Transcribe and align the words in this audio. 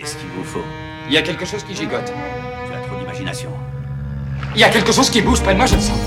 Qu'est-ce 0.00 0.14
qu'il 0.16 0.28
vous 0.28 0.44
faut 0.44 0.62
Il 1.08 1.12
y 1.14 1.16
a 1.16 1.22
quelque 1.22 1.44
chose 1.44 1.64
qui 1.64 1.74
gigote. 1.74 2.04
Tu 2.04 2.72
as 2.72 2.86
trop 2.86 2.96
d'imagination. 3.00 3.50
Il 4.54 4.60
y 4.60 4.62
a 4.62 4.68
quelque 4.68 4.92
chose 4.92 5.10
qui 5.10 5.20
bouge 5.20 5.40
près 5.42 5.54
de 5.54 5.56
moi, 5.58 5.66
je 5.66 5.74
le 5.74 5.80
sens. 5.80 5.98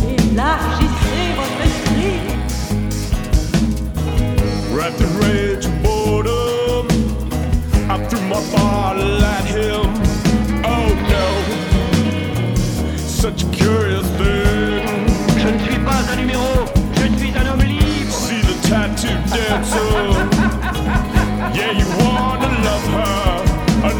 Élargissez 0.00 1.34
votre 1.36 1.60
esprit. 1.66 2.18
Rage 4.74 5.68
boredom, 5.82 6.88
I 7.90 7.98
threw 8.08 8.22
my 8.22 8.40
bottle 8.56 9.22
at 9.22 9.44
him. 9.44 9.92
Oh 10.64 10.94
no, 11.10 11.26
such 12.96 13.44
a 13.44 13.46
curious 13.54 14.08
thing. 14.16 14.82
Je 15.36 15.46
ne 15.46 15.58
suis 15.58 15.78
pas 15.80 16.00
un 16.10 16.16
numéro, 16.16 16.64
je 16.94 17.18
suis 17.18 17.34
un 17.36 17.46
homme 17.52 17.60
libre. 17.60 18.10
See 18.10 18.40
the 18.40 18.54
tattoo 18.66 19.12
dancer. 19.28 20.31
Yeah, 21.54 21.70
you 21.72 21.86
wanna 22.02 22.48
love 22.64 22.86
her, 22.96 23.90
a 23.90 23.92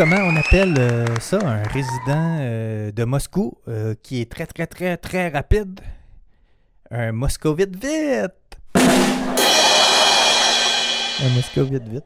comment 0.00 0.16
on 0.22 0.34
appelle 0.34 0.74
euh, 0.78 1.04
ça 1.20 1.38
un 1.46 1.62
résident 1.62 2.38
euh, 2.40 2.90
de 2.90 3.04
Moscou 3.04 3.58
euh, 3.68 3.94
qui 4.02 4.22
est 4.22 4.32
très, 4.32 4.46
très, 4.46 4.66
très, 4.66 4.96
très 4.96 5.28
rapide? 5.28 5.78
Un 6.90 7.12
moscovite 7.12 7.76
vite! 7.76 8.32
Un 11.22 11.28
moscovite 11.34 11.86
vite. 11.86 12.04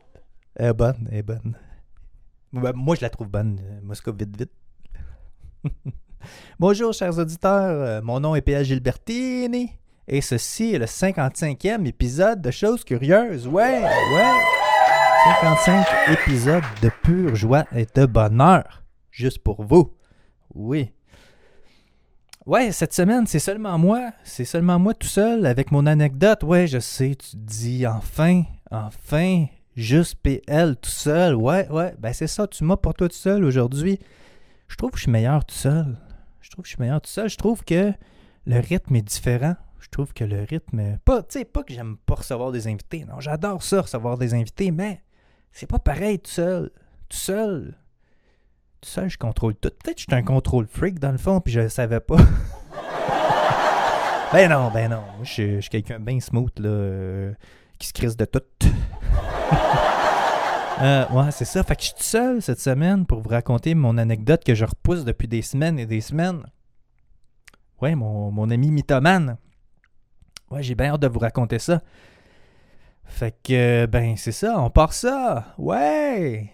Elle 0.56 0.70
est 0.70 0.72
bonne, 0.72 1.08
elle 1.12 1.18
est 1.18 1.22
bonne. 1.22 1.56
Ben, 2.52 2.72
moi, 2.74 2.96
je 2.96 3.02
la 3.02 3.10
trouve 3.10 3.28
bonne, 3.28 3.60
moscovite 3.84 4.36
vite. 4.36 4.50
Bonjour, 6.58 6.92
chers 6.92 7.16
auditeurs. 7.16 8.02
Mon 8.02 8.18
nom 8.18 8.34
est 8.34 8.42
P.A. 8.42 8.64
Gilbertini. 8.64 9.70
Et 10.08 10.20
ceci 10.20 10.74
est 10.74 10.78
le 10.80 10.86
55e 10.86 11.86
épisode 11.86 12.42
de 12.42 12.50
Choses 12.50 12.82
Curieuses. 12.82 13.46
Ouais, 13.46 13.84
ouais. 13.84 14.73
55 15.24 15.86
épisodes 16.12 16.62
de 16.82 16.90
pure 17.02 17.34
joie 17.34 17.64
et 17.74 17.86
de 17.94 18.04
bonheur. 18.04 18.82
Juste 19.10 19.38
pour 19.38 19.64
vous. 19.64 19.96
Oui. 20.54 20.92
Ouais, 22.44 22.72
cette 22.72 22.92
semaine, 22.92 23.26
c'est 23.26 23.38
seulement 23.38 23.78
moi. 23.78 24.10
C'est 24.22 24.44
seulement 24.44 24.78
moi 24.78 24.92
tout 24.92 25.06
seul 25.06 25.46
avec 25.46 25.72
mon 25.72 25.86
anecdote. 25.86 26.42
Ouais, 26.42 26.66
je 26.66 26.78
sais, 26.78 27.14
tu 27.14 27.30
te 27.30 27.36
dis 27.36 27.86
enfin, 27.86 28.42
enfin, 28.70 29.46
juste 29.74 30.16
PL 30.16 30.76
tout 30.76 30.90
seul. 30.90 31.34
Ouais, 31.36 31.70
ouais, 31.70 31.94
ben 31.98 32.12
c'est 32.12 32.26
ça, 32.26 32.46
tu 32.46 32.62
m'as 32.64 32.76
pour 32.76 32.92
toi 32.92 33.08
tout 33.08 33.16
seul 33.16 33.44
aujourd'hui. 33.44 33.98
Je 34.68 34.76
trouve 34.76 34.90
que 34.90 34.98
je 34.98 35.04
suis 35.04 35.10
meilleur 35.10 35.42
tout 35.46 35.54
seul. 35.54 35.96
Je 36.42 36.50
trouve 36.50 36.64
que 36.64 36.68
je 36.68 36.74
suis 36.74 36.82
meilleur 36.82 37.00
tout 37.00 37.10
seul. 37.10 37.30
Je 37.30 37.38
trouve 37.38 37.64
que 37.64 37.94
le 38.44 38.60
rythme 38.60 38.96
est 38.96 39.02
différent. 39.02 39.56
Je 39.80 39.88
trouve 39.88 40.12
que 40.12 40.24
le 40.24 40.42
rythme. 40.42 40.98
Pas, 41.04 41.22
tu 41.22 41.38
sais, 41.38 41.44
pas 41.46 41.62
que 41.62 41.72
j'aime 41.72 41.96
pas 42.04 42.16
recevoir 42.16 42.52
des 42.52 42.66
invités. 42.66 43.06
Non, 43.06 43.20
j'adore 43.20 43.62
ça, 43.62 43.80
recevoir 43.80 44.18
des 44.18 44.34
invités, 44.34 44.70
mais 44.70 45.00
c'est 45.54 45.66
pas 45.66 45.78
pareil 45.78 46.18
tout 46.18 46.30
seul. 46.30 46.70
Tout 47.08 47.16
seul. 47.16 47.74
Tout 48.80 48.90
seul, 48.90 49.08
je 49.08 49.16
contrôle 49.16 49.54
tout. 49.54 49.70
Peut-être 49.70 49.94
que 49.94 50.00
je 50.00 50.06
suis 50.08 50.14
un 50.14 50.22
contrôle 50.22 50.66
freak 50.66 50.98
dans 50.98 51.12
le 51.12 51.18
fond, 51.18 51.40
puis 51.40 51.52
je 51.54 51.60
le 51.60 51.68
savais 51.70 52.00
pas. 52.00 52.16
ben 54.32 54.50
non, 54.50 54.70
ben 54.72 54.90
non. 54.90 55.00
Moi, 55.16 55.24
je 55.24 55.32
suis- 55.32 55.54
je 55.56 55.60
suis 55.60 55.70
quelqu'un 55.70 56.00
bien 56.00 56.20
smooth, 56.20 56.58
là, 56.58 56.68
euh, 56.68 57.32
qui 57.78 57.86
se 57.88 57.92
crisse 57.94 58.16
de 58.16 58.24
tout. 58.26 58.40
Euh, 60.82 61.06
ouais, 61.10 61.30
c'est 61.30 61.44
ça. 61.44 61.62
Fait 61.62 61.76
que 61.76 61.82
je 61.82 61.86
suis 61.86 61.94
tout 61.96 62.02
seul 62.02 62.42
cette 62.42 62.58
semaine 62.58 63.06
pour 63.06 63.20
vous 63.20 63.28
raconter 63.28 63.76
mon 63.76 63.96
anecdote 63.96 64.42
que 64.42 64.56
je 64.56 64.64
repousse 64.64 65.04
depuis 65.04 65.28
des 65.28 65.40
semaines 65.40 65.78
et 65.78 65.86
des 65.86 66.00
semaines. 66.00 66.42
Ouais, 67.80 67.94
mon, 67.94 68.32
mon 68.32 68.50
ami 68.50 68.72
mythomane. 68.72 69.36
Ouais, 70.50 70.64
j'ai 70.64 70.74
bien 70.74 70.92
hâte 70.92 71.00
de 71.02 71.06
vous 71.06 71.20
raconter 71.20 71.60
ça. 71.60 71.80
Fait 73.06 73.34
que, 73.42 73.86
ben, 73.86 74.14
c'est 74.16 74.32
ça, 74.32 74.58
on 74.58 74.70
part 74.70 74.92
ça. 74.92 75.54
Ouais! 75.58 76.52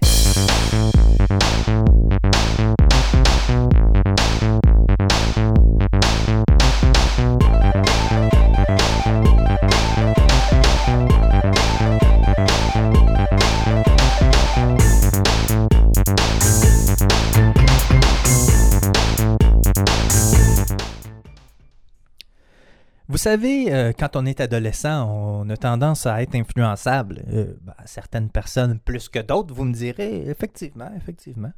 Savez, 23.21 23.73
euh, 23.73 23.93
quand 23.97 24.17
on 24.17 24.25
est 24.25 24.41
adolescent, 24.41 25.09
on 25.09 25.49
a 25.51 25.57
tendance 25.57 26.07
à 26.07 26.23
être 26.23 26.35
influençable. 26.35 27.23
Euh, 27.33 27.55
ben, 27.61 27.75
certaines 27.85 28.31
personnes 28.31 28.79
plus 28.79 29.09
que 29.09 29.19
d'autres, 29.19 29.55
vous 29.55 29.65
me 29.65 29.75
direz. 29.75 30.29
Effectivement, 30.29 30.91
effectivement. 30.97 31.53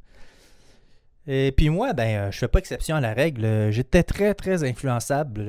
Et 1.25 1.53
puis 1.55 1.69
moi, 1.69 1.93
ben, 1.93 2.17
euh, 2.17 2.31
je 2.31 2.39
fais 2.39 2.49
pas 2.49 2.59
exception 2.59 2.97
à 2.97 3.01
la 3.01 3.13
règle. 3.13 3.71
J'étais 3.71 4.03
très, 4.03 4.33
très 4.33 4.65
influençable, 4.65 5.45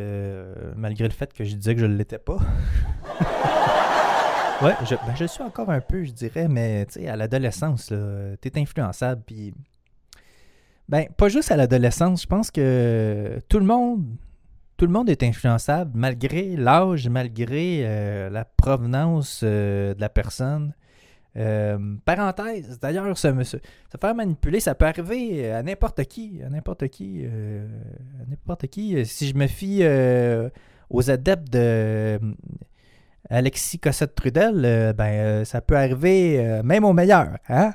malgré 0.76 1.08
le 1.08 1.14
fait 1.14 1.32
que 1.32 1.42
je 1.42 1.56
disais 1.56 1.75
que 1.75 1.80
je 1.80 1.86
ne 1.86 1.97
l'étais 1.97 2.19
pas. 2.19 2.36
ouais, 4.62 4.75
je, 4.88 4.94
ben, 4.94 5.16
je 5.16 5.25
suis 5.25 5.42
encore 5.42 5.70
un 5.70 5.81
peu, 5.81 6.04
je 6.04 6.12
dirais, 6.12 6.46
mais 6.46 6.86
tu 6.86 7.00
sais, 7.00 7.08
à 7.08 7.16
l'adolescence, 7.16 7.91
là, 7.91 8.36
t'es 8.41 8.56
influençable. 8.56 9.22
Puis, 9.26 9.52
ben, 10.88 11.08
pas 11.16 11.28
juste 11.28 11.50
à 11.50 11.56
l'adolescence. 11.56 12.22
Je 12.22 12.28
pense 12.28 12.52
que 12.52 13.41
tout 13.48 13.58
le 13.58 13.66
monde 13.66 14.06
tout 14.77 14.87
le 14.87 14.93
monde 14.93 15.09
est 15.09 15.23
influençable 15.23 15.93
malgré 15.95 16.57
l'âge, 16.57 17.09
malgré 17.09 17.81
euh, 17.83 18.31
la 18.31 18.45
provenance 18.45 19.41
euh, 19.43 19.95
de 19.95 20.01
la 20.01 20.09
personne. 20.09 20.75
Euh, 21.37 21.97
parenthèse, 22.05 22.79
d'ailleurs, 22.79 23.19
se, 23.19 23.29
faire 24.01 24.15
manipuler, 24.15 24.61
ça 24.61 24.75
peut 24.75 24.87
arriver 24.87 25.51
à 25.51 25.62
n'importe 25.62 26.05
qui, 26.05 26.41
à 26.45 26.49
n'importe 26.49 26.89
qui, 26.89 27.25
à 27.25 28.31
n'importe 28.31 28.69
qui. 28.69 29.05
Si 29.05 29.29
je 29.29 29.35
me 29.35 29.49
fie 29.49 29.83
aux 30.91 31.11
adeptes 31.11 31.53
de 31.53 32.21
Alexis 33.31 33.81
Cossette-Trudel, 33.81 34.95
ben, 34.97 35.45
ça 35.45 35.61
peut 35.61 35.77
arriver 35.77 36.61
même 36.62 36.85
aux 36.85 36.93
meilleurs, 36.93 37.39
hein? 37.49 37.73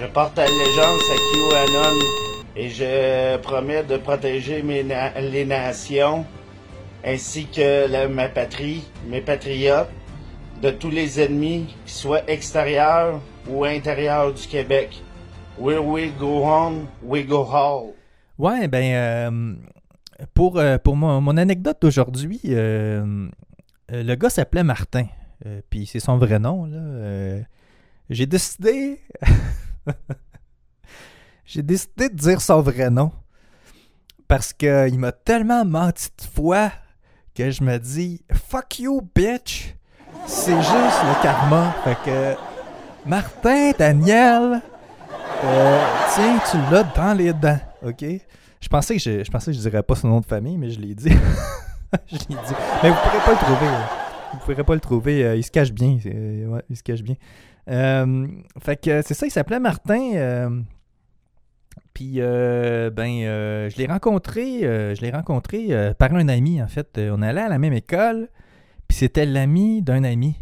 Je 0.00 0.06
porte 0.06 0.38
allégeance 0.38 1.02
à 1.10 1.16
QAnon 1.16 2.33
et 2.56 2.68
je 2.68 3.36
promets 3.38 3.82
de 3.82 3.96
protéger 3.96 4.62
mes 4.62 4.82
na- 4.84 5.18
les 5.20 5.44
nations 5.44 6.24
ainsi 7.04 7.46
que 7.46 8.06
ma 8.06 8.28
patrie, 8.28 8.84
mes 9.06 9.20
patriotes, 9.20 9.90
de 10.62 10.70
tous 10.70 10.90
les 10.90 11.20
ennemis, 11.20 11.66
qu'ils 11.84 11.92
soient 11.94 12.22
extérieurs 12.30 13.20
ou 13.48 13.64
intérieurs 13.64 14.32
du 14.32 14.46
Québec. 14.46 15.02
Where 15.58 15.84
we 15.84 16.10
go 16.18 16.44
on, 16.44 16.86
we 17.02 17.26
go 17.26 17.46
all. 17.52 17.92
Ouais, 18.38 18.66
ben, 18.68 18.82
euh, 18.94 19.54
pour, 20.32 20.58
euh, 20.58 20.78
pour 20.78 20.96
mon, 20.96 21.20
mon 21.20 21.36
anecdote 21.36 21.76
d'aujourd'hui, 21.82 22.40
euh, 22.46 23.28
le 23.90 24.14
gars 24.14 24.30
s'appelait 24.30 24.64
Martin. 24.64 25.06
Puis 25.68 25.84
c'est 25.86 26.00
son 26.00 26.16
vrai 26.16 26.38
nom, 26.38 26.68
J'ai 28.08 28.26
décidé. 28.26 29.00
J'ai 31.44 31.62
décidé 31.62 32.08
de 32.08 32.14
dire 32.16 32.40
son 32.40 32.60
vrai 32.60 32.90
nom. 32.90 33.12
Parce 34.26 34.52
qu'il 34.52 34.98
m'a 34.98 35.12
tellement 35.12 35.64
menti 35.64 36.08
de 36.18 36.24
fois 36.24 36.72
que 37.34 37.50
je 37.50 37.62
me 37.62 37.78
dis 37.78 38.22
Fuck 38.32 38.78
you, 38.80 39.02
bitch! 39.14 39.74
C'est 40.26 40.56
juste 40.56 40.68
le 40.72 41.22
karma. 41.22 41.74
Fait 41.84 41.96
que. 42.04 42.34
Martin, 43.06 43.72
Daniel, 43.78 44.62
euh, 45.44 45.86
tiens, 46.14 46.38
tu 46.50 46.56
l'as 46.72 46.84
dans 46.84 47.12
les 47.12 47.34
dents, 47.34 47.58
ok? 47.84 48.02
Je 48.60 48.68
pensais 48.70 48.96
que 48.96 49.02
je, 49.02 49.22
je 49.22 49.30
pensais 49.30 49.52
je 49.52 49.58
dirais 49.60 49.82
pas 49.82 49.94
son 49.94 50.08
nom 50.08 50.20
de 50.20 50.24
famille, 50.24 50.56
mais 50.56 50.70
je 50.70 50.80
l'ai 50.80 50.94
dit. 50.94 51.10
je 52.06 52.14
l'ai 52.14 52.18
dit. 52.34 52.54
Mais 52.82 52.88
vous 52.88 52.96
pourrez 52.96 53.24
pas 53.26 53.32
le 53.32 53.36
trouver. 53.36 53.66
Vous 54.32 54.38
pourrez 54.38 54.64
pas 54.64 54.74
le 54.74 54.80
trouver. 54.80 55.22
euh, 55.22 55.36
il 55.36 55.44
se 55.44 55.50
cache 55.50 55.70
bien. 55.70 55.98
ouais, 56.02 56.62
il 56.70 56.76
se 56.78 56.82
cache 56.82 57.02
bien. 57.02 57.16
Euh, 57.68 58.26
fait 58.58 58.76
que 58.76 59.02
c'est 59.02 59.12
ça, 59.14 59.26
il 59.26 59.30
s'appelait 59.30 59.60
Martin. 59.60 60.64
Puis, 61.94 62.14
euh, 62.18 62.90
ben, 62.90 63.22
euh, 63.22 63.70
je 63.70 63.76
l'ai 63.76 63.86
rencontré, 63.86 64.64
euh, 64.64 64.96
je 64.96 65.00
l'ai 65.00 65.12
rencontré 65.12 65.94
par 65.96 66.12
un 66.12 66.26
ami, 66.26 66.60
en 66.60 66.66
fait. 66.66 66.98
On 66.98 67.22
allait 67.22 67.42
à 67.42 67.48
la 67.48 67.58
même 67.58 67.72
école. 67.72 68.28
Puis 68.88 68.98
c'était 68.98 69.24
l'ami 69.24 69.80
d'un 69.80 70.02
ami. 70.02 70.36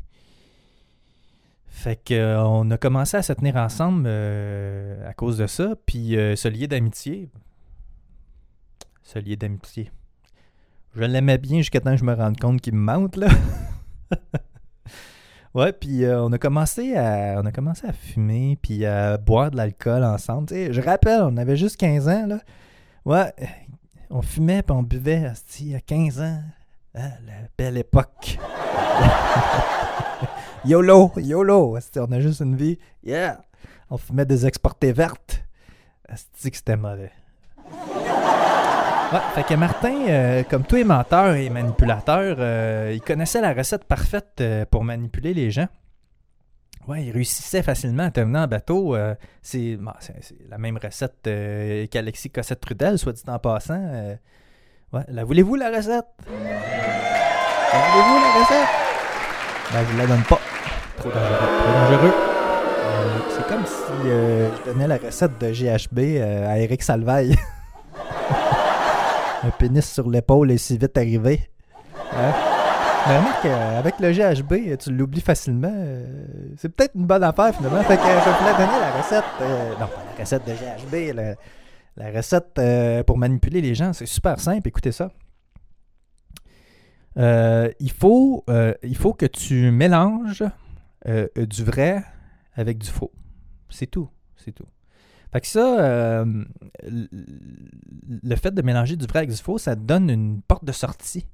Fait 1.68 2.02
que 2.02 2.14
euh, 2.14 2.42
on 2.42 2.70
a 2.70 2.78
commencé 2.78 3.16
à 3.18 3.22
se 3.22 3.32
tenir 3.34 3.56
ensemble 3.56 4.08
à 4.08 5.12
cause 5.14 5.36
de 5.36 5.46
ça. 5.46 5.74
Puis 5.84 6.12
se 6.12 6.48
lier 6.48 6.68
d'amitié. 6.68 7.28
Se 9.02 9.18
lier 9.18 9.36
d'amitié. 9.36 9.90
Je 10.96 11.04
l'aimais 11.04 11.38
bien 11.38 11.58
jusqu'à 11.58 11.80
temps 11.80 11.92
que 11.92 11.98
je 11.98 12.04
me 12.04 12.14
rende 12.14 12.38
compte 12.38 12.62
qu'il 12.62 12.74
me 12.74 12.80
mente, 12.80 13.16
là. 13.16 13.28
ouais, 15.54 15.72
puis 15.72 16.04
euh, 16.04 16.22
on 16.22 16.32
a 16.32 16.38
commencé 16.38 16.96
à 16.96 17.40
on 17.42 17.46
a 17.46 17.52
commencé 17.52 17.86
à 17.86 17.92
fumer 17.92 18.58
puis 18.60 18.84
à 18.84 19.16
boire 19.16 19.50
de 19.50 19.56
l'alcool 19.56 20.04
ensemble. 20.04 20.48
Je 20.50 20.80
rappelle, 20.80 21.22
on 21.22 21.36
avait 21.36 21.56
juste 21.56 21.76
15 21.76 22.08
ans, 22.08 22.26
là. 22.26 22.38
Ouais, 23.04 23.32
on 24.10 24.22
fumait 24.22 24.62
puis 24.62 24.72
on 24.72 24.82
buvait 24.82 25.24
asti, 25.24 25.74
à 25.74 25.80
15 25.80 26.20
ans. 26.20 26.40
Ah, 26.94 27.08
la 27.26 27.32
belle 27.56 27.78
époque. 27.78 28.38
YOLO, 30.64 31.12
YOLO. 31.16 31.76
asti, 31.76 31.98
on 31.98 32.12
a 32.12 32.20
juste 32.20 32.40
une 32.40 32.56
vie. 32.56 32.78
Yeah. 33.02 33.42
On 33.90 33.96
fumait 33.96 34.26
des 34.26 34.46
exportées 34.46 34.92
vertes. 34.92 35.42
C'était 36.34 36.76
mauvais. 36.76 37.10
Ouais, 39.12 39.18
fait 39.34 39.42
que 39.42 39.54
Martin, 39.54 39.94
euh, 40.08 40.42
comme 40.48 40.64
tous 40.64 40.76
les 40.76 40.84
menteurs 40.84 41.34
et 41.34 41.50
manipulateurs, 41.50 42.36
euh, 42.38 42.92
il 42.94 43.00
connaissait 43.02 43.42
la 43.42 43.52
recette 43.52 43.84
parfaite 43.84 44.38
euh, 44.40 44.64
pour 44.70 44.84
manipuler 44.84 45.34
les 45.34 45.50
gens. 45.50 45.68
Ouais, 46.88 47.04
il 47.04 47.10
réussissait 47.12 47.62
facilement 47.62 48.04
à 48.04 48.10
terminer 48.10 48.38
en 48.40 48.46
bateau. 48.46 48.96
euh, 48.96 49.14
c'est 49.42 49.78
la 50.48 50.56
même 50.58 50.78
recette 50.82 51.28
qu'Alexis 51.90 52.30
Cossette-Trudel, 52.30 52.98
soit 52.98 53.12
dit 53.12 53.22
en 53.28 53.38
passant. 53.38 54.16
ouais, 54.92 55.02
la 55.08 55.24
voulez-vous 55.24 55.56
la 55.56 55.68
recette? 55.70 56.06
La 56.26 57.78
voulez-vous 57.78 58.18
la 58.18 58.40
recette? 58.40 58.68
Ben, 59.72 59.84
je 59.86 59.92
vous 59.92 59.98
la 59.98 60.06
donne 60.06 60.22
pas. 60.22 60.40
Trop 60.96 61.10
dangereux. 61.10 61.48
Trop 61.58 61.72
dangereux. 61.72 62.14
C'est 63.28 63.46
comme 63.46 63.66
si 63.66 63.92
je 64.04 64.64
donnais 64.64 64.88
la 64.88 64.96
recette 64.96 65.38
de 65.38 65.52
GHB 65.52 65.98
à 66.48 66.58
Eric 66.58 66.82
Salvaille. 66.82 67.36
Un 69.44 69.50
pénis 69.50 69.84
sur 69.92 70.08
l'épaule 70.08 70.50
et 70.52 70.58
si 70.58 70.78
vite 70.78 70.96
arrivé. 70.96 71.50
Hein? 72.12 72.32
Mais 73.08 73.18
remarque, 73.18 73.44
euh, 73.46 73.78
avec 73.80 73.98
le 73.98 74.12
GHB, 74.12 74.78
tu 74.78 74.92
l'oublies 74.92 75.20
facilement. 75.20 75.72
euh, 75.74 76.54
c'est 76.56 76.68
peut-être 76.68 76.94
une 76.94 77.06
bonne 77.06 77.24
affaire 77.24 77.52
finalement. 77.54 77.82
Fait 77.82 77.96
que 77.96 78.02
euh, 78.02 78.20
je 78.20 78.44
la 78.44 78.52
donner 78.52 78.78
la 78.78 78.90
recette. 78.92 79.24
euh, 79.40 79.70
non, 79.72 79.88
la 79.88 80.20
recette 80.20 80.46
de 80.46 80.52
GHB. 80.52 81.16
La, 81.96 82.10
recette 82.10 82.60
pour 83.06 83.18
manipuler 83.18 83.60
les 83.60 83.74
gens, 83.74 83.92
c'est 83.92 84.06
super 84.06 84.38
simple. 84.38 84.68
Écoutez 84.68 84.92
ça. 84.92 85.10
Il, 87.16 87.92
faut, 87.92 88.44
il 88.82 88.96
faut 88.96 89.12
que 89.12 89.26
tu 89.26 89.70
mélanges 89.72 90.44
du 91.04 91.64
vrai 91.64 92.02
avec 92.54 92.78
du 92.78 92.88
faux. 92.88 93.12
C'est 93.68 93.88
tout. 93.88 94.08
C'est 94.36 94.52
tout. 94.52 94.66
Fait 95.32 95.40
que 95.40 95.46
ça, 95.46 95.80
euh, 95.80 96.44
le 96.82 98.36
fait 98.36 98.52
de 98.52 98.62
mélanger 98.62 98.96
du 98.96 99.06
vrai 99.06 99.20
avec 99.20 99.30
du 99.30 99.36
faux, 99.36 99.58
ça 99.58 99.74
donne 99.74 100.10
une 100.10 100.42
porte 100.42 100.64
de 100.64 100.72
sortie. 100.72 101.26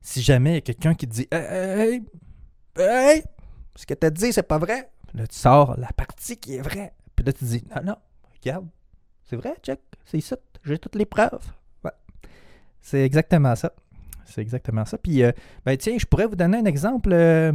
Si 0.00 0.20
jamais 0.22 0.50
il 0.52 0.54
y 0.54 0.58
a 0.58 0.60
quelqu'un 0.62 0.94
qui 0.94 1.06
te 1.06 1.12
dit 1.12 1.28
Hey, 1.30 2.02
hey, 2.76 2.84
hey, 2.84 3.22
ce 3.76 3.86
que 3.86 3.94
tu 3.94 4.06
as 4.06 4.10
dit, 4.10 4.32
c'est 4.32 4.42
pas 4.42 4.58
vrai. 4.58 4.90
Là, 5.14 5.26
tu 5.26 5.36
sors 5.36 5.78
la 5.78 5.92
partie 5.92 6.36
qui 6.38 6.56
est 6.56 6.60
vraie. 6.62 6.92
Puis 7.14 7.24
là, 7.24 7.32
tu 7.32 7.44
dis 7.44 7.62
Non, 7.74 7.82
non, 7.84 7.96
regarde, 8.42 8.66
c'est 9.24 9.36
vrai, 9.36 9.54
check, 9.62 9.80
c'est 10.04 10.18
ici, 10.18 10.34
j'ai 10.64 10.78
toutes 10.78 10.96
les 10.96 11.06
preuves. 11.06 11.52
Ouais. 11.84 11.92
C'est 12.80 13.04
exactement 13.04 13.54
ça. 13.54 13.72
C'est 14.24 14.40
exactement 14.42 14.84
ça. 14.84 14.96
Puis, 14.98 15.22
euh, 15.22 15.32
ben, 15.64 15.76
tiens, 15.76 15.96
je 15.98 16.06
pourrais 16.06 16.26
vous 16.26 16.36
donner 16.36 16.58
un 16.58 16.64
exemple. 16.64 17.10
euh, 17.12 17.52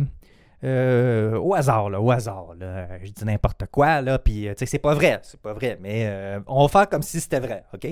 euh, 0.65 1.37
au 1.37 1.53
hasard, 1.53 1.89
là, 1.89 2.01
au 2.01 2.11
hasard. 2.11 2.55
Là. 2.57 2.87
Je 3.03 3.11
dis 3.11 3.23
n'importe 3.23 3.65
quoi, 3.71 4.01
là, 4.01 4.17
puis, 4.17 4.47
euh, 4.47 4.53
c'est 4.57 4.79
pas 4.79 4.93
vrai, 4.93 5.19
c'est 5.23 5.39
pas 5.39 5.53
vrai, 5.53 5.77
mais 5.79 6.05
euh, 6.07 6.39
on 6.47 6.63
va 6.63 6.67
faire 6.67 6.89
comme 6.89 7.03
si 7.03 7.21
c'était 7.21 7.39
vrai, 7.39 7.63
OK? 7.73 7.87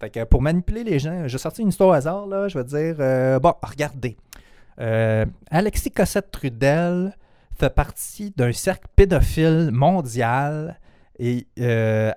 Fait 0.00 0.10
que 0.10 0.24
pour 0.24 0.42
manipuler 0.42 0.84
les 0.84 0.98
gens, 0.98 1.26
j'ai 1.28 1.38
sorti 1.38 1.62
une 1.62 1.68
histoire 1.68 1.90
au 1.90 1.92
hasard, 1.92 2.26
là, 2.26 2.48
je 2.48 2.58
vais 2.58 2.64
dire, 2.64 2.96
euh, 2.98 3.38
bon, 3.38 3.54
regardez. 3.62 4.16
Alexis 5.50 5.90
Cossette-Trudel 5.90 7.16
fait 7.58 7.74
partie 7.74 8.30
d'un 8.36 8.52
cercle 8.52 8.88
pédophile 8.94 9.70
mondial 9.72 10.78
et 11.18 11.46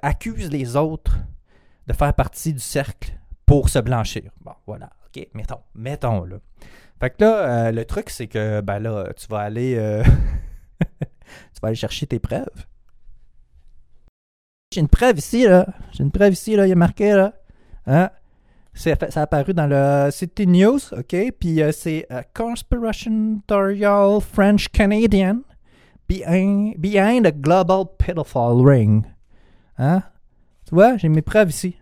accuse 0.01 0.51
les 0.51 0.75
autres 0.75 1.17
de 1.87 1.93
faire 1.93 2.13
partie 2.13 2.51
du 2.51 2.59
cercle 2.59 3.13
pour 3.45 3.69
se 3.69 3.79
blanchir. 3.79 4.29
Bon, 4.41 4.51
voilà, 4.67 4.89
OK, 5.07 5.25
mettons, 5.33 5.61
mettons, 5.73 6.25
là. 6.25 6.37
Fait 6.99 7.09
que 7.11 7.23
là, 7.23 7.67
euh, 7.67 7.71
le 7.71 7.85
truc, 7.85 8.09
c'est 8.09 8.27
que, 8.27 8.61
ben 8.61 8.79
là, 8.79 9.07
tu 9.15 9.27
vas 9.27 9.39
aller... 9.39 9.75
euh, 9.77 10.03
tu 10.81 11.61
vas 11.61 11.69
aller 11.69 11.75
chercher 11.75 12.07
tes 12.07 12.19
preuves. 12.19 12.65
J'ai 14.73 14.81
une 14.81 14.89
preuve 14.89 15.17
ici, 15.17 15.45
là. 15.45 15.65
J'ai 15.93 16.03
une 16.03 16.11
preuve 16.11 16.33
ici, 16.33 16.55
là. 16.55 16.67
Il 16.67 16.71
a 16.71 16.75
marqué, 16.75 17.13
là. 17.13 17.33
Hein? 17.87 18.09
Ça 18.73 18.91
a 18.91 19.21
apparu 19.21 19.53
dans 19.53 19.67
le 19.67 20.11
City 20.11 20.45
News, 20.45 20.79
OK? 20.93 21.15
Puis 21.39 21.61
euh, 21.61 21.71
c'est 21.71 22.05
euh, 22.11 22.21
Conspiratorial 22.33 24.21
French 24.21 24.69
Canadian 24.69 25.41
behind, 26.07 26.79
behind 26.79 27.25
a 27.25 27.31
global 27.31 27.85
pedophile 27.97 28.63
ring. 28.63 29.05
Hein? 29.77 30.03
Tu 30.67 30.75
vois, 30.75 30.97
j'ai 30.97 31.09
mes 31.09 31.21
preuves 31.21 31.49
ici. 31.49 31.77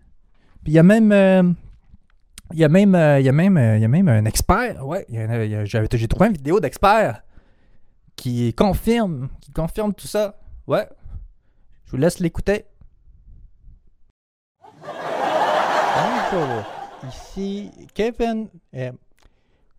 Puis 0.63 0.73
il 0.73 0.75
y 0.75 0.79
a 0.79 0.83
même... 0.83 1.55
il 2.53 2.59
y 2.59 2.63
a 2.63 2.69
même, 2.69 2.95
euh, 2.95 3.19
il 3.19 3.25
y 3.25 3.29
a 3.29 3.33
même, 3.33 3.57
euh, 3.57 3.77
il 3.77 3.81
y 3.81 3.85
a 3.85 3.89
même 3.89 4.07
un 4.07 4.25
expert. 4.25 4.85
Ouais, 4.85 5.05
j'ai 5.09 6.07
trouvé 6.07 6.27
une 6.27 6.33
vidéo 6.33 6.59
d'expert 6.59 7.23
qui 8.15 8.53
confirme, 8.53 9.29
qui 9.41 9.51
confirme 9.51 9.93
tout 9.93 10.07
ça. 10.07 10.39
Ouais. 10.65 10.87
Je 11.85 11.91
vous 11.91 11.97
laisse 11.97 12.19
l'écouter. 12.19 12.65
Bonjour, 16.31 16.63
ici 17.07 17.71
Kevin, 17.93 18.47
euh, 18.75 18.91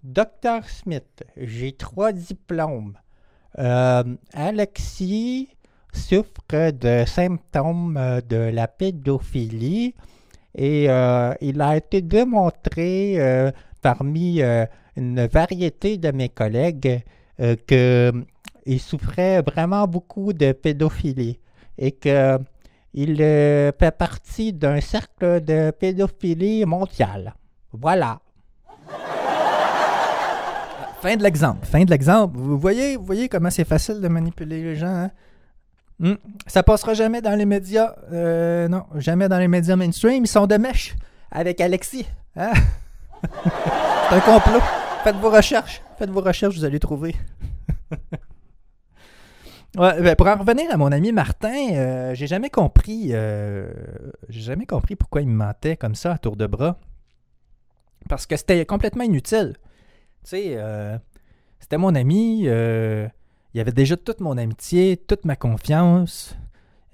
Dr 0.03 0.65
Smith. 0.67 1.25
J'ai 1.37 1.73
trois 1.73 2.13
diplômes. 2.13 2.97
Euh, 3.59 4.05
Alexis 4.35 5.49
souffre 5.93 6.71
de 6.71 7.05
symptômes 7.07 8.21
de 8.29 8.37
la 8.37 8.69
pédophilie 8.69 9.95
et 10.59 10.91
euh, 10.91 11.33
il 11.41 11.61
a 11.61 11.77
été 11.77 12.03
démontré 12.03 13.15
euh, 13.19 13.53
parmi 13.81 14.43
euh, 14.43 14.67
une 14.97 15.25
variété 15.27 15.97
de 15.97 16.11
mes 16.11 16.29
collègues 16.29 17.01
qu'il 17.69 18.81
souffrait 18.81 19.41
vraiment 19.43 19.87
beaucoup 19.87 20.33
de 20.33 20.51
pédophilie 20.51 21.39
et 21.79 21.93
que 21.93 22.37
il 22.95 23.19
fait 23.19 23.97
partie 23.97 24.53
d'un 24.53 24.81
cercle 24.81 25.41
de 25.45 25.71
pédophilie 25.71 26.65
mondial. 26.65 27.35
Voilà. 27.73 28.19
Fin 31.01 31.15
de 31.15 31.23
l'exemple. 31.23 31.65
Fin 31.65 31.85
de 31.85 31.91
l'exemple. 31.91 32.37
Vous 32.37 32.59
voyez, 32.59 32.97
vous 32.97 33.05
voyez 33.05 33.29
comment 33.29 33.51
c'est 33.51 33.65
facile 33.65 34.01
de 34.01 34.09
manipuler 34.09 34.65
les 34.65 34.75
gens. 34.75 34.89
hein? 34.89 35.11
Hmm. 36.01 36.15
Ça 36.47 36.63
passera 36.63 36.95
jamais 36.95 37.21
dans 37.21 37.35
les 37.35 37.45
médias. 37.47 37.95
euh, 38.13 38.69
non, 38.69 38.85
jamais 38.97 39.29
dans 39.29 39.39
les 39.39 39.49
médias 39.49 39.75
mainstream. 39.77 40.25
Ils 40.25 40.29
sont 40.29 40.47
de 40.47 40.57
mèche 40.57 40.95
avec 41.31 41.61
Alexis. 41.61 42.07
hein? 42.37 42.53
c'est 43.23 44.15
un 44.15 44.21
complot. 44.21 44.61
Faites 45.03 45.17
vos 45.17 45.31
recherches. 45.31 45.83
Faites 45.99 46.11
vos 46.11 46.21
recherches, 46.21 46.55
vous 46.57 46.65
allez 46.65 46.79
trouver. 46.81 47.15
Ouais, 49.77 50.01
ben, 50.01 50.17
pour 50.17 50.27
en 50.27 50.37
revenir 50.37 50.71
à 50.73 50.77
mon 50.79 50.91
ami 50.91 51.13
Martin, 51.13 51.53
euh, 51.75 52.15
j'ai 52.15 52.27
jamais 52.27 52.49
compris. 52.49 53.11
euh, 53.13 53.71
j'ai 54.29 54.41
jamais 54.41 54.65
compris 54.67 54.97
pourquoi 54.97 55.21
il 55.21 55.29
me 55.29 55.35
mentait 55.35 55.77
comme 55.77 55.95
ça 55.95 56.15
à 56.15 56.19
tour 56.19 56.37
de 56.37 56.47
bras. 56.47 56.79
Parce 58.09 58.27
que 58.27 58.37
c'était 58.37 58.65
complètement 58.65 59.05
inutile. 59.05 59.57
Tu 60.25 60.31
sais, 60.31 60.59
c'était 61.61 61.77
mon 61.77 61.95
ami. 61.95 62.49
Il 63.59 63.61
avait 63.61 63.73
déjà 63.73 63.97
toute 63.97 64.21
mon 64.21 64.39
amitié, 64.39 64.97
toute 64.97 65.25
ma 65.25 65.35
confiance. 65.35 66.39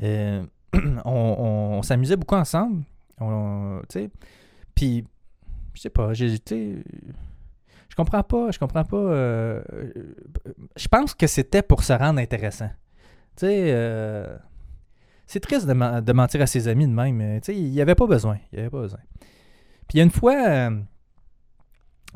euh, 0.02 0.42
on 1.04 1.82
s'amusait 1.82 2.16
beaucoup 2.16 2.36
ensemble. 2.36 2.84
Puis, 4.74 5.04
je 5.74 5.80
sais 5.80 5.90
pas, 5.90 6.14
j'ai, 6.14 6.30
je 6.30 7.94
comprends 7.96 8.22
pas, 8.22 8.50
je 8.50 8.58
comprends 8.58 8.84
pas. 8.84 8.96
euh, 8.96 9.62
je 10.74 10.88
pense 10.88 11.12
que 11.14 11.26
c'était 11.26 11.60
pour 11.62 11.84
se 11.84 11.92
rendre 11.92 12.18
intéressant. 12.18 12.70
Tu 13.36 13.46
sais, 13.46 13.66
euh, 13.74 14.34
c'est 15.26 15.40
triste 15.40 15.66
de, 15.66 15.74
men- 15.74 16.00
de 16.00 16.12
mentir 16.14 16.40
à 16.40 16.46
ses 16.46 16.66
amis 16.66 16.86
de 16.86 16.92
même. 16.92 17.40
Tu 17.42 17.52
sais, 17.52 17.56
il 17.58 17.70
n'y 17.72 17.80
avait 17.82 17.94
pas 17.94 18.06
besoin. 18.06 18.38
Il 18.52 18.56
y 18.56 18.60
avait 18.60 18.70
pas 18.70 18.80
besoin. 18.80 19.00
Puis 19.20 19.94
il 19.94 19.98
y 19.98 20.00
a 20.00 20.04
une 20.04 20.10
fois, 20.10 20.34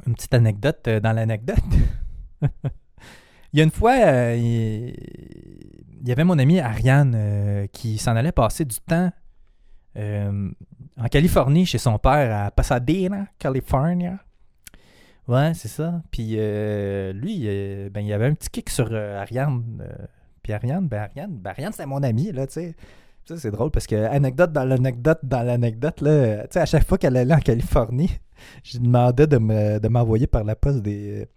une 0.06 0.14
petite 0.14 0.32
anecdote 0.32 0.88
dans 0.88 1.12
l'anecdote. 1.12 1.58
il 3.52 3.58
y 3.58 3.62
a 3.62 3.64
une 3.64 3.70
fois, 3.70 3.94
euh, 3.94 4.36
il, 4.36 6.06
y 6.06 6.12
avait 6.12 6.24
mon 6.24 6.38
ami 6.38 6.60
Ariane 6.60 7.14
euh, 7.16 7.66
qui 7.72 7.98
s'en 7.98 8.14
allait 8.16 8.32
passer 8.32 8.64
du 8.64 8.76
temps 8.76 9.10
euh, 9.96 10.50
en 10.98 11.06
Californie 11.06 11.64
chez 11.64 11.78
son 11.78 11.98
père 11.98 12.46
à 12.46 12.50
Pasadena, 12.50 13.26
California. 13.38 14.18
Ouais, 15.26 15.52
c'est 15.54 15.68
ça. 15.68 16.02
Puis 16.10 16.36
lui, 16.36 17.90
ben, 17.90 18.00
il 18.00 18.12
avait 18.12 18.26
un 18.26 18.34
petit 18.34 18.48
kick 18.50 18.70
sur 18.70 18.94
Ariane. 18.94 19.62
puis 20.42 20.52
Ariane, 20.52 20.88
ben 20.88 21.02
Ariane, 21.02 21.36
ben 21.36 21.50
Ariane, 21.50 21.72
c'est 21.72 21.86
mon 21.86 22.02
amie, 22.02 22.32
là, 22.32 22.46
tu 22.46 22.54
sais. 22.54 22.74
Ça, 23.26 23.36
c'est 23.36 23.50
drôle 23.50 23.70
parce 23.70 23.86
que, 23.86 23.94
anecdote 23.94 24.52
dans 24.52 24.64
l'anecdote 24.64 25.18
dans 25.22 25.42
l'anecdote, 25.42 26.00
là, 26.00 26.44
tu 26.44 26.46
sais, 26.52 26.60
à 26.60 26.66
chaque 26.66 26.86
fois 26.86 26.96
qu'elle 26.96 27.14
allait 27.14 27.34
en 27.34 27.40
Californie, 27.40 28.10
je 28.64 28.78
lui 28.78 28.86
demandais 28.86 29.26
de 29.26 29.88
m'envoyer 29.88 30.26
par 30.26 30.44
la 30.44 30.56
poste 30.56 30.80
des, 30.80 31.28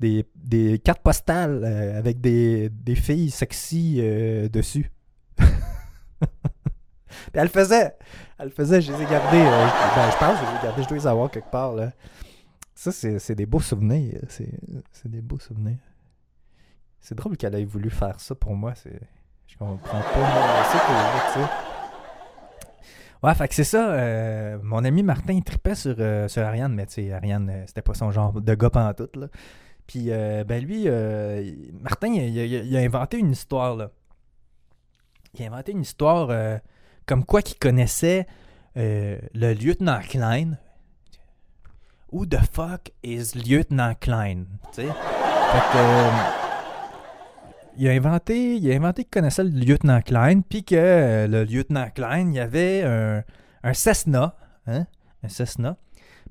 des, 0.00 0.26
des 0.34 0.78
cartes 0.78 1.02
postales 1.02 1.62
euh, 1.64 1.98
avec 1.98 2.20
des, 2.20 2.68
des 2.68 2.94
filles 2.94 3.30
sexy 3.30 3.98
euh, 4.00 4.48
dessus. 4.48 4.90
Elle 7.32 7.44
le 7.44 7.48
faisait. 7.48 7.94
Elle 8.38 8.46
le 8.46 8.50
faisait, 8.50 8.80
je 8.80 8.92
les 8.92 9.02
ai 9.02 9.06
gardées. 9.06 9.38
euh, 9.38 9.66
je- 9.68 9.94
ben, 9.96 10.10
je 10.10 10.16
pense 10.18 10.38
que 10.40 10.46
je 10.46 10.50
les 10.50 10.58
ai 10.58 10.62
gardées, 10.64 10.82
je 10.82 10.88
dois 10.88 10.96
les 10.98 11.06
avoir 11.06 11.30
quelque 11.30 11.50
part, 11.50 11.72
là. 11.74 11.92
Ça, 12.74 12.90
c'est 12.92 13.34
des 13.34 13.46
beaux 13.46 13.60
souvenirs. 13.60 14.20
C'est 14.28 15.08
des 15.10 15.22
beaux 15.22 15.38
souvenirs. 15.38 15.78
C'est 17.00 17.14
drôle 17.14 17.36
qu'elle 17.36 17.54
ait 17.54 17.64
voulu 17.64 17.88
faire 17.90 18.18
ça 18.20 18.34
pour 18.34 18.54
moi. 18.56 18.74
Je 19.46 19.56
comprends 19.56 20.00
pas. 20.00 20.64
Ouais, 23.22 23.34
fait 23.34 23.52
c'est 23.52 23.64
ça. 23.64 24.58
mon 24.62 24.84
ami 24.84 25.02
Martin, 25.02 25.40
tripait 25.40 25.74
sur, 25.76 25.94
sur 26.28 26.42
Ariane, 26.42 26.74
mais 26.74 26.86
tu 26.86 26.94
sais, 26.94 27.12
Ariane, 27.12 27.62
c'était 27.66 27.82
pas 27.82 27.94
son 27.94 28.10
genre 28.10 28.32
de 28.40 28.54
gars 28.54 28.70
pantoute, 28.70 29.16
là. 29.16 29.28
Puis, 29.86 30.06
euh, 30.08 30.44
ben 30.44 30.64
lui, 30.64 30.84
euh, 30.86 31.52
Martin, 31.80 32.08
il, 32.08 32.76
a 32.76 32.80
inventé 32.80 33.18
une 33.18 33.32
histoire, 33.32 33.76
là. 33.76 33.90
Il 35.34 35.44
a 35.44 35.48
inventé 35.48 35.72
une 35.72 35.82
histoire 35.82 36.28
euh, 36.30 36.58
comme 37.06 37.24
quoi 37.24 37.42
qu'il 37.42 37.58
connaissait 37.58 38.26
le 38.76 39.52
lieutenant 39.52 40.00
Klein. 40.00 40.58
Who 42.12 42.26
the 42.26 42.38
fuck 42.52 42.92
is 43.02 43.34
lieutenant 43.34 43.94
Klein? 44.00 44.44
Tu 44.72 44.82
sais? 44.82 44.88
Il 47.76 47.88
a 47.88 47.92
inventé, 47.92 48.60
qu'il 48.60 49.06
connaissait 49.10 49.44
le 49.44 49.50
lieutenant 49.50 50.00
Klein, 50.00 50.40
puis 50.40 50.64
que 50.64 51.26
le 51.28 51.44
lieutenant 51.44 51.88
Klein, 51.90 52.28
il 52.30 52.34
y 52.34 52.40
avait 52.40 52.82
un, 52.84 53.24
un 53.64 53.74
Cessna, 53.74 54.36
hein? 54.66 54.86
un 55.24 55.28
Cessna, 55.28 55.76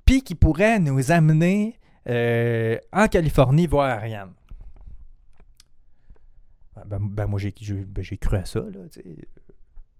puis 0.05 0.21
qui 0.21 0.35
pourrait 0.35 0.79
nous 0.79 1.11
amener 1.11 1.77
euh, 2.09 2.77
en 2.91 3.07
Californie 3.07 3.67
voir 3.67 3.89
Ariane. 3.89 4.33
Ben, 6.75 6.83
ben, 6.85 6.99
ben, 7.01 7.27
moi, 7.27 7.39
ben, 7.39 8.03
j'ai 8.03 8.17
cru 8.17 8.37
à 8.37 8.45
ça, 8.45 8.59
là. 8.59 8.79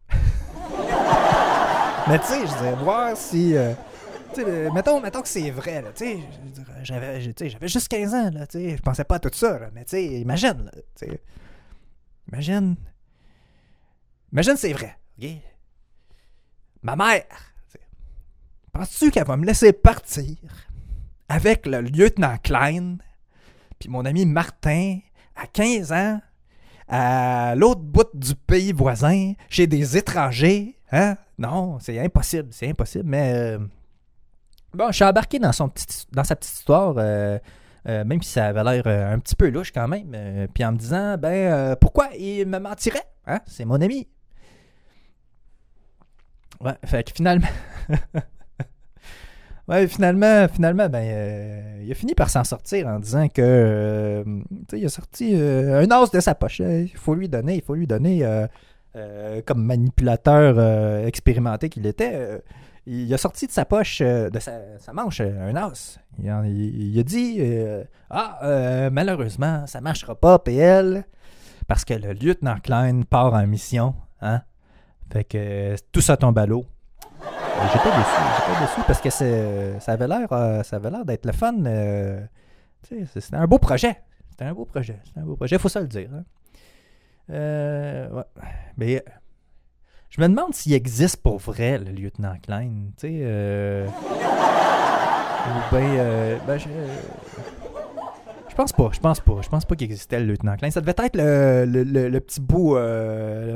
Mais 2.07 2.19
tu 2.19 2.25
sais, 2.25 2.41
je 2.45 2.51
disais, 2.53 2.75
voir 2.75 3.15
si... 3.15 3.55
euh, 3.55 3.74
mettons, 4.74 5.22
que 5.22 5.27
c'est 5.27 5.51
vrai, 5.51 5.81
là, 5.81 5.91
tu 5.93 6.05
sais, 6.05 6.19
j'avais, 6.81 7.22
j'avais 7.22 7.67
juste 7.67 7.88
15 7.88 8.13
ans, 8.13 8.29
là, 8.31 8.48
tu 8.48 8.57
sais, 8.60 8.77
je 8.77 8.81
pensais 8.81 9.03
pas 9.03 9.15
à 9.15 9.19
tout 9.19 9.29
ça, 9.31 9.60
là, 9.60 9.69
mais 9.74 9.86
tu 9.86 9.91
sais, 9.91 10.05
imagine, 10.05 10.65
là, 10.65 10.72
tu 10.95 11.05
sais, 11.07 11.22
imagine, 12.27 12.75
imagine 14.31 14.57
c'est 14.57 14.74
vrai, 14.74 14.98
ok? 15.17 15.29
Ma 16.81 16.95
mère, 16.95 17.25
penses-tu 18.72 19.12
qu'elle 19.12 19.25
va 19.25 19.38
me 19.38 19.45
laisser 19.45 19.72
partir? 19.72 20.36
Avec 21.30 21.65
le 21.65 21.82
lieutenant 21.82 22.38
Klein, 22.44 22.98
puis 23.80 23.89
mon 23.89 24.06
ami 24.06 24.25
Martin, 24.25 25.00
à 25.36 25.48
15 25.48 25.92
ans, 25.92 26.22
à 26.88 27.56
l'autre 27.56 27.82
bout 27.82 28.08
du 28.13 28.36
pays 28.36 28.72
voisin, 28.72 29.34
chez 29.50 29.68
des 29.68 29.98
étrangers, 29.98 30.77
hein? 30.92 31.15
Non, 31.38 31.80
c'est 31.80 32.00
impossible, 32.00 32.50
c'est 32.51 32.70
impossible, 32.70 33.06
mais... 33.08 33.34
euh, 33.34 33.60
Bon, 34.74 34.88
je 34.88 34.94
suis 34.94 35.03
embarqué 35.06 35.38
dans, 35.39 35.51
son 35.51 35.72
dans 36.12 36.24
sa 36.24 36.36
petite 36.36 36.53
histoire, 36.53 36.96
euh, 36.98 37.38
euh, 37.88 38.03
même 38.06 38.22
si 38.24 38.32
ça 38.32 38.48
avait 38.48 38.63
l'air 38.63 38.88
un 39.12 39.20
petit 39.20 39.36
peu 39.36 39.50
louche 39.50 39.72
quand 39.72 39.88
même. 39.88 40.48
puis 40.53 40.65
en 40.65 40.72
me 40.72 40.77
disant, 40.77 41.15
ben, 41.18 41.75
pourquoi 41.75 42.10
il 42.18 42.48
me 42.48 42.58
mentirait? 42.60 43.03
Hein? 43.27 43.39
C'est 43.46 43.65
mon 43.65 43.80
ami. 43.82 44.08
Ouais, 46.60 46.74
fait 46.86 47.03
que 47.03 47.12
finalement. 47.15 47.48
ouais, 49.67 49.88
finalement, 49.88 50.48
finalement, 50.48 50.89
ben, 50.89 51.03
euh, 51.03 51.82
il 51.84 51.91
a 51.91 51.96
fini 51.96 52.13
par 52.15 52.29
s'en 52.29 52.43
sortir 52.43 52.88
en 52.88 53.00
disant 53.00 53.27
que. 53.27 53.41
euh, 53.41 54.24
il 54.74 54.86
a 54.86 54.89
sorti 54.89 55.32
euh, 55.36 55.82
un 55.86 55.91
os 56.01 56.12
de 56.12 56.20
sa 56.20 56.36
poche. 56.36 56.62
Euh, 56.62 56.82
Il 56.84 56.98
faut 56.98 57.15
lui 57.15 57.29
donner, 57.29 57.55
il 57.55 57.62
faut 57.62 57.75
lui 57.75 57.88
donner. 57.88 58.25
comme 59.46 59.63
manipulateur 59.63 60.60
expérimenté 61.08 61.70
qu'il 61.70 61.86
était, 61.88 62.41
il 62.86 63.12
a 63.13 63.17
sorti 63.17 63.48
de 63.48 63.51
sa 63.51 63.65
poche, 63.65 64.01
de 64.01 64.39
sa, 64.39 64.77
sa 64.79 64.93
manche, 64.93 65.22
un 65.22 65.55
as. 65.55 66.00
Il, 66.20 66.25
il- 66.91 67.00
a 67.00 67.03
dit 67.03 67.39
Ah, 68.12 68.89
malheureusement, 68.91 69.65
ça 69.67 69.82
marchera 69.82 70.13
pas, 70.15 70.38
PL, 70.39 71.05
parce 71.67 71.86
que 71.86 71.93
le 71.96 72.13
lieutenant 72.13 72.58
Klein 72.62 73.01
part 73.10 73.34
en 73.34 73.48
mission. 73.48 73.96
Hein? 74.22 74.41
Fait 75.12 75.24
que 75.24 75.75
tout 75.91 76.01
ça 76.01 76.15
tombe 76.17 76.38
à 76.38 76.46
l'eau. 76.46 76.65
J'étais 77.72 77.89
déçu, 77.89 78.22
j'étais 78.38 78.60
déçu 78.62 78.82
parce 78.88 79.01
que 79.01 79.10
c'est- 79.10 79.79
ça 79.79 79.93
avait 79.93 80.08
l'air 80.08 80.27
euh, 80.32 80.63
ça 80.63 80.75
avait 80.77 80.89
l'air 80.91 81.05
d'être 81.05 81.25
le 81.25 81.32
fun. 81.32 81.53
euh, 81.65 82.20
c'était 82.84 83.36
un 83.36 83.46
beau 83.48 83.58
projet. 83.60 83.98
C'était 84.29 84.46
un 84.46 84.53
beau 84.53 84.65
projet. 84.65 84.98
C'était 85.05 85.20
un 85.20 85.24
beau 85.24 85.36
projet, 85.36 85.58
faut 85.58 85.70
ça 85.70 85.79
le 85.82 85.88
dire. 85.88 86.10
hein. 86.13 86.24
Euh, 87.29 88.10
ouais. 88.10 88.24
Mais 88.77 89.03
je 90.10 90.20
me 90.22 90.27
demande 90.27 90.53
s'il 90.53 90.74
existe 90.74 91.17
pour 91.24 91.38
vrai 91.38 91.77
le 91.77 91.91
lieutenant 91.91 92.36
Klein. 92.41 92.70
Tu 92.98 93.08
sais, 93.08 93.20
euh, 93.22 93.88
ou 95.48 95.75
bien, 95.75 96.38
ben, 96.46 96.58
je, 96.58 96.67
je 98.50 98.55
pense 98.55 98.74
pas, 98.74 98.89
je 98.91 99.00
pense 99.00 99.20
pas, 99.20 99.34
je 99.41 99.50
pense 99.50 99.65
pas 99.65 99.75
qu'il 99.75 99.86
existait 99.86 100.20
le 100.20 100.25
lieutenant 100.25 100.55
Klein. 100.58 100.70
Ça 100.72 100.82
devait 100.82 100.93
être 100.98 101.15
le, 101.15 101.65
le- 101.65 102.10
le- 102.10 102.20
petit 102.20 102.41
bout 102.41 102.75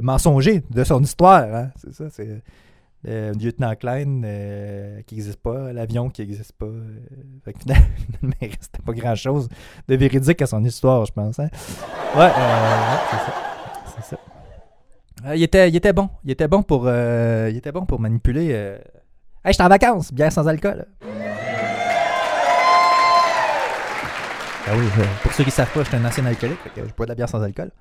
mensonger 0.01 0.63
de 0.69 0.83
son 0.83 1.01
histoire. 1.03 1.43
hein. 1.53 1.69
C'est 1.75 1.93
ça, 1.93 2.05
c'est 2.09 2.41
le 3.07 3.31
lieutenant 3.33 3.73
Klein 3.75 4.21
euh, 4.23 5.01
qui 5.07 5.15
n'existe 5.15 5.39
pas, 5.41 5.71
l'avion 5.73 6.09
qui 6.09 6.21
n'existe 6.21 6.53
pas. 6.53 6.65
euh, 6.65 6.99
fait 7.45 7.53
que 7.53 7.59
finalement, 7.59 7.85
il 8.41 8.47
restait 8.49 8.81
pas 8.85 8.93
grand 8.93 9.15
chose 9.15 9.47
de 9.87 9.95
véridique 9.95 10.41
à 10.41 10.45
son 10.47 10.63
histoire, 10.63 11.05
je 11.05 11.11
pense. 11.13 11.39
hein. 11.39 11.47
Ouais, 12.15 12.21
euh, 12.21 12.25
ouais, 12.25 12.99
c'est 13.11 13.17
ça. 13.17 13.33
C'est 13.95 14.15
ça. 14.15 14.17
Euh, 15.25 15.35
il, 15.35 15.43
était, 15.43 15.69
il 15.69 15.75
était 15.75 15.93
bon. 15.93 16.09
Il 16.23 16.31
était 16.31 16.47
bon 16.47 16.61
pour, 16.63 16.83
euh, 16.85 17.47
il 17.51 17.57
était 17.57 17.71
bon 17.71 17.85
pour 17.85 17.99
manipuler. 17.99 18.49
euh. 18.51 18.77
Hey, 19.43 19.53
j'étais 19.53 19.63
en 19.63 19.69
vacances, 19.69 20.13
bière 20.13 20.31
sans 20.31 20.47
alcool. 20.47 20.85
Ah 24.69 24.73
oui, 24.75 24.85
euh, 24.99 25.03
pour 25.23 25.31
ceux 25.31 25.43
qui 25.43 25.49
ne 25.49 25.53
savent 25.53 25.71
pas, 25.71 25.81
je 25.83 25.87
suis 25.87 25.95
un 25.95 26.03
ancien 26.03 26.25
alcoolique, 26.25 26.59
je 26.75 26.81
bois 26.93 27.05
de 27.05 27.11
la 27.11 27.15
bière 27.15 27.29
sans 27.29 27.41
alcool. 27.41 27.71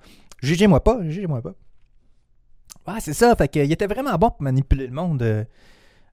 Jugez-moi 0.40 0.83
pas, 0.85 0.99
jugez-moi 1.02 1.42
pas. 1.42 1.52
Ouais, 2.87 3.00
c'est 3.00 3.14
ça, 3.14 3.35
fait 3.35 3.49
que, 3.49 3.58
il 3.58 3.73
était 3.73 3.87
vraiment 3.87 4.14
bon 4.16 4.30
pour 4.30 4.42
manipuler 4.42 4.87
le 4.87 4.92
monde. 4.92 5.23
euh. 5.23 5.44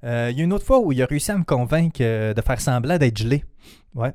Euh, 0.03 0.29
Il 0.31 0.37
y 0.37 0.41
a 0.41 0.43
une 0.43 0.53
autre 0.53 0.65
fois 0.65 0.79
où 0.79 0.91
il 0.91 1.01
a 1.01 1.05
réussi 1.05 1.31
à 1.31 1.37
me 1.37 1.43
convaincre 1.43 1.99
euh, 2.01 2.33
de 2.33 2.41
faire 2.41 2.59
semblant 2.59 2.97
d'être 2.97 3.17
gelé. 3.17 3.43
Ouais. 3.95 4.13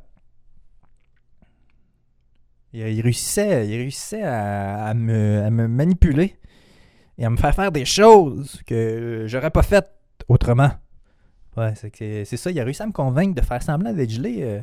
Il, 2.75 3.01
réussissait, 3.01 3.67
il 3.67 3.77
réussissait 3.77 4.23
à, 4.23 4.93
me, 4.95 5.43
à 5.43 5.51
me 5.51 5.67
manipuler 5.69 6.37
et 7.17 7.25
à 7.25 7.31
me 7.31 7.37
faire 7.39 7.55
faire 7.55 7.73
des 7.73 7.87
choses 7.87 8.61
que 8.67 9.25
j'aurais 9.27 9.51
pas 9.51 9.63
faites 9.63 9.91
autrement. 10.29 10.71
Ouais, 11.57 11.73
c'est 11.75 12.37
ça. 12.37 12.51
Il 12.51 12.61
a 12.61 12.65
réussi 12.65 12.83
à 12.83 12.87
me 12.87 12.93
convaincre 12.93 13.35
de 13.35 13.41
faire 13.41 13.63
semblant 13.63 13.93
d'être 13.93 14.11
gelé. 14.11 14.61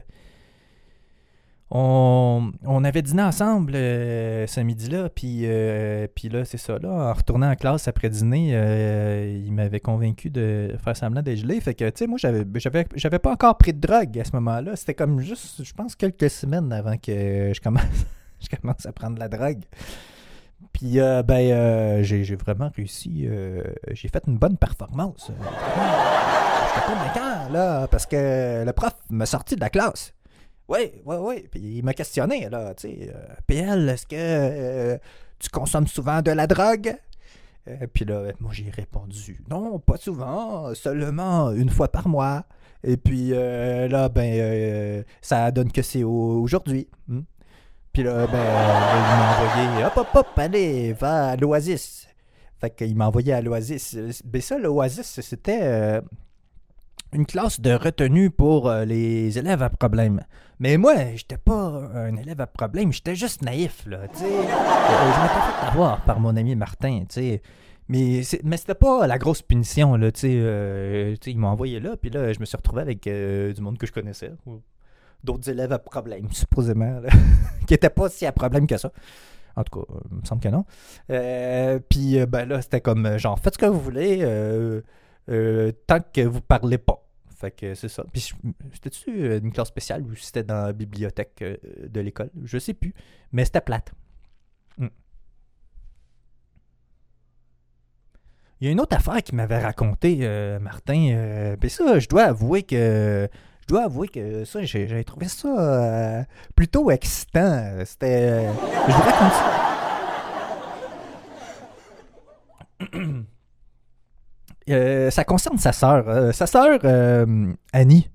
On, 1.72 2.84
avait 2.84 3.02
dîné 3.02 3.24
ensemble 3.24 3.74
euh, 3.76 4.46
ce 4.46 4.60
midi-là, 4.60 5.10
puis, 5.10 5.42
euh, 5.46 6.08
puis 6.14 6.30
là, 6.30 6.46
c'est 6.46 6.58
ça. 6.58 6.78
Là, 6.78 6.90
en 6.90 7.14
retournant 7.14 7.50
en 7.50 7.56
classe 7.56 7.88
après 7.88 8.10
dîner, 8.10 8.52
euh, 8.54 9.42
il 9.44 9.52
m'avait 9.52 9.80
convaincu 9.80 10.30
de 10.30 10.76
faire 10.84 10.96
semblant 10.96 11.24
d'être 11.24 11.40
gelé. 11.40 11.60
Fait 11.60 11.74
que, 11.74 11.90
tu 11.90 12.00
sais, 12.00 12.08
moi, 12.08 12.20
j'avais, 12.20 13.20
pas 13.20 13.32
encore 13.32 13.58
pris 13.58 13.74
de 13.74 13.80
drogue 13.80 14.20
à 14.20 14.24
ce 14.24 14.32
moment-là. 14.34 14.76
C'était 14.76 14.94
comme 14.94 15.20
juste, 15.20 15.64
je 15.64 15.74
pense, 15.74 15.96
quelques 15.96 16.30
semaines 16.30 16.72
avant 16.72 16.98
que 16.98 17.52
je 17.54 17.60
commence, 17.60 18.86
à 18.86 18.92
prendre 18.92 19.18
la 19.18 19.28
drogue. 19.28 19.64
Puis, 20.72 21.00
ben, 21.26 22.04
j'ai, 22.04 22.36
vraiment 22.36 22.70
réussi. 22.76 23.28
j'ai 23.92 24.08
fait 24.08 24.24
une 24.28 24.38
bonne 24.38 24.58
performance. 24.58 25.32
J'étais 26.68 26.88
convaincant, 26.88 27.52
là, 27.52 27.88
parce 27.88 28.06
que 28.06 28.64
le 28.64 28.74
prof 28.74 28.94
m'a 29.10 29.26
sorti 29.26 29.56
de 29.56 29.62
la 29.62 29.70
classe. 29.70 30.14
Oui, 30.68 30.92
oui, 31.06 31.16
oui. 31.20 31.48
Puis 31.50 31.60
il 31.78 31.84
m'a 31.84 31.94
questionné, 31.94 32.50
là, 32.50 32.74
tu 32.74 32.88
sais, 32.88 33.12
euh, 33.14 33.34
PL, 33.46 33.88
est-ce 33.90 34.06
que 34.08 34.16
euh, 34.18 34.98
tu 35.40 35.50
consommes 35.50 35.88
souvent 35.88 36.22
de 36.22 36.32
la 36.32 36.48
drogue? 36.48 36.96
Euh, 37.68 37.88
puis 37.94 38.06
là, 38.06 38.32
moi, 38.40 38.52
j'ai 38.54 38.70
répondu, 38.70 39.44
non, 39.50 39.80
pas 39.80 39.98
souvent, 39.98 40.74
seulement 40.74 41.52
une 41.52 41.70
fois 41.70 41.88
par 41.92 42.08
mois. 42.08 42.46
Et 42.84 42.98
puis 42.98 43.30
euh, 43.34 43.88
là, 43.88 44.10
ben, 44.10 45.04
ça 45.22 45.50
donne 45.52 45.72
que 45.72 45.82
c'est 45.82 46.04
au- 46.04 46.42
aujourd'hui. 46.42 46.88
hmm. 47.08 47.22
Puis 47.94 48.04
là, 48.04 48.28
ben, 48.28 48.34
il 48.34 49.02
m'a 49.02 49.68
envoyé, 49.70 49.86
hop, 49.86 49.98
hop, 49.98 50.08
hop, 50.14 50.28
allez, 50.38 50.94
va 50.94 51.30
à 51.30 51.36
l'Oasis. 51.36 52.08
Fait 52.60 52.70
qu'il 52.70 52.96
m'a 52.96 53.08
envoyé 53.08 53.34
à 53.34 53.42
l'Oasis. 53.42 53.96
Ben 54.26 54.42
ça, 54.42 54.58
l'Oasis, 54.58 55.20
c'était... 55.22 56.02
une 57.14 57.26
classe 57.26 57.60
de 57.62 57.72
retenue 57.72 58.30
pour 58.30 58.70
euh, 58.70 58.86
les 58.86 59.38
élèves 59.38 59.64
à 59.64 59.70
problème. 59.70 60.22
Mais 60.60 60.78
moi, 60.78 60.94
j'étais 61.16 61.38
pas 61.38 61.90
un 61.94 62.16
élève 62.16 62.42
à 62.42 62.48
problème, 62.48 62.92
j'étais 62.92 63.16
juste 63.16 63.42
naïf, 63.42 63.86
là, 63.86 64.08
tu. 64.08 64.24
Euh, 64.24 64.28
je 64.28 65.22
m'étais 65.22 65.34
fait 65.34 65.68
avoir 65.68 66.02
par 66.04 66.20
mon 66.20 66.36
ami 66.36 66.56
Martin, 66.56 67.04
tu. 67.10 67.40
Mais, 67.88 68.24
c'était 68.24 68.74
pas 68.74 69.06
la 69.06 69.18
grosse 69.18 69.42
punition, 69.42 69.96
là, 69.96 70.12
tu 70.12 70.22
sais. 70.22 70.32
euh, 70.32 71.16
ils 71.26 71.38
m'ont 71.38 71.50
envoyé 71.50 71.80
là, 71.80 71.96
puis 71.98 72.10
là, 72.10 72.34
je 72.34 72.40
me 72.40 72.46
suis 72.46 72.58
retrouvé 72.58 72.82
avec 72.82 73.04
du 73.04 73.62
monde 73.62 73.78
que 73.78 73.86
je 73.86 73.92
connaissais. 73.92 74.32
ou 74.46 74.62
D'autres 75.24 75.50
élèves 75.50 75.72
à 75.72 75.80
problème, 75.80 76.32
supposément, 76.32 77.02
qui 77.68 77.74
étaient 77.74 77.90
pas 77.90 78.10
si 78.10 78.26
à 78.26 78.32
problème 78.32 78.68
que 78.68 78.78
ça. 78.78 78.92
En 79.56 79.64
tout 79.64 79.80
cas, 79.80 79.94
il 80.12 80.18
me 80.18 80.26
semble 80.26 80.42
que 80.42 80.50
non. 80.50 80.66
Puis, 81.90 82.26
ben 82.26 82.46
là, 82.46 82.62
c'était 82.62 82.82
comme, 82.82 83.18
genre, 83.18 83.40
faites 83.40 83.54
ce 83.54 83.60
que 83.60 83.66
vous 83.66 83.80
voulez, 83.80 84.24
euh, 85.30 85.72
tant 85.88 86.00
que 86.00 86.22
vous 86.22 86.42
parlez 86.42 86.78
pas. 86.78 87.02
Fait 87.36 87.52
que 87.52 87.76
c'est 87.76 87.90
ça. 87.90 88.06
Puis, 88.12 88.34
c'était-tu 88.74 89.38
une 89.38 89.52
classe 89.52 89.68
spéciale 89.68 90.04
ou 90.04 90.16
c'était 90.16 90.44
dans 90.44 90.68
la 90.68 90.74
bibliothèque 90.74 91.42
euh, 91.42 91.58
de 91.88 92.00
l'école? 92.00 92.30
Je 92.44 92.58
sais 92.58 92.74
plus. 92.74 92.94
Mais 93.32 93.44
c'était 93.44 93.62
plate. 93.62 93.92
Mm. 94.78 94.88
Il 98.62 98.66
y 98.66 98.70
a 98.70 98.72
une 98.72 98.80
autre 98.80 98.96
affaire 98.96 99.22
qui 99.22 99.36
m'avait 99.36 99.60
raconté, 99.60 100.20
euh, 100.22 100.60
Martin. 100.60 101.56
ça, 101.68 102.00
je 102.00 102.08
dois 102.08 102.24
avouer 102.24 102.64
que. 102.64 103.28
Je 103.62 103.68
dois 103.68 103.86
avouer 103.86 104.08
que 104.08 104.46
ça, 104.46 104.64
j'ai 104.64 105.04
trouvé 105.04 105.28
ça 105.28 106.26
plutôt 106.56 106.92
excitant. 106.92 107.84
C'était. 107.84 108.46
je 108.46 108.94
vous 108.94 109.02
raconte 109.02 109.34
ça. 109.34 109.65
Euh, 114.70 115.12
ça 115.12 115.24
concerne 115.24 115.58
sa 115.58 115.72
sœur. 115.72 116.10
Euh, 116.10 116.32
sa 116.32 116.48
sœur, 116.48 116.80
euh, 116.84 117.54
Annie, 117.72 118.10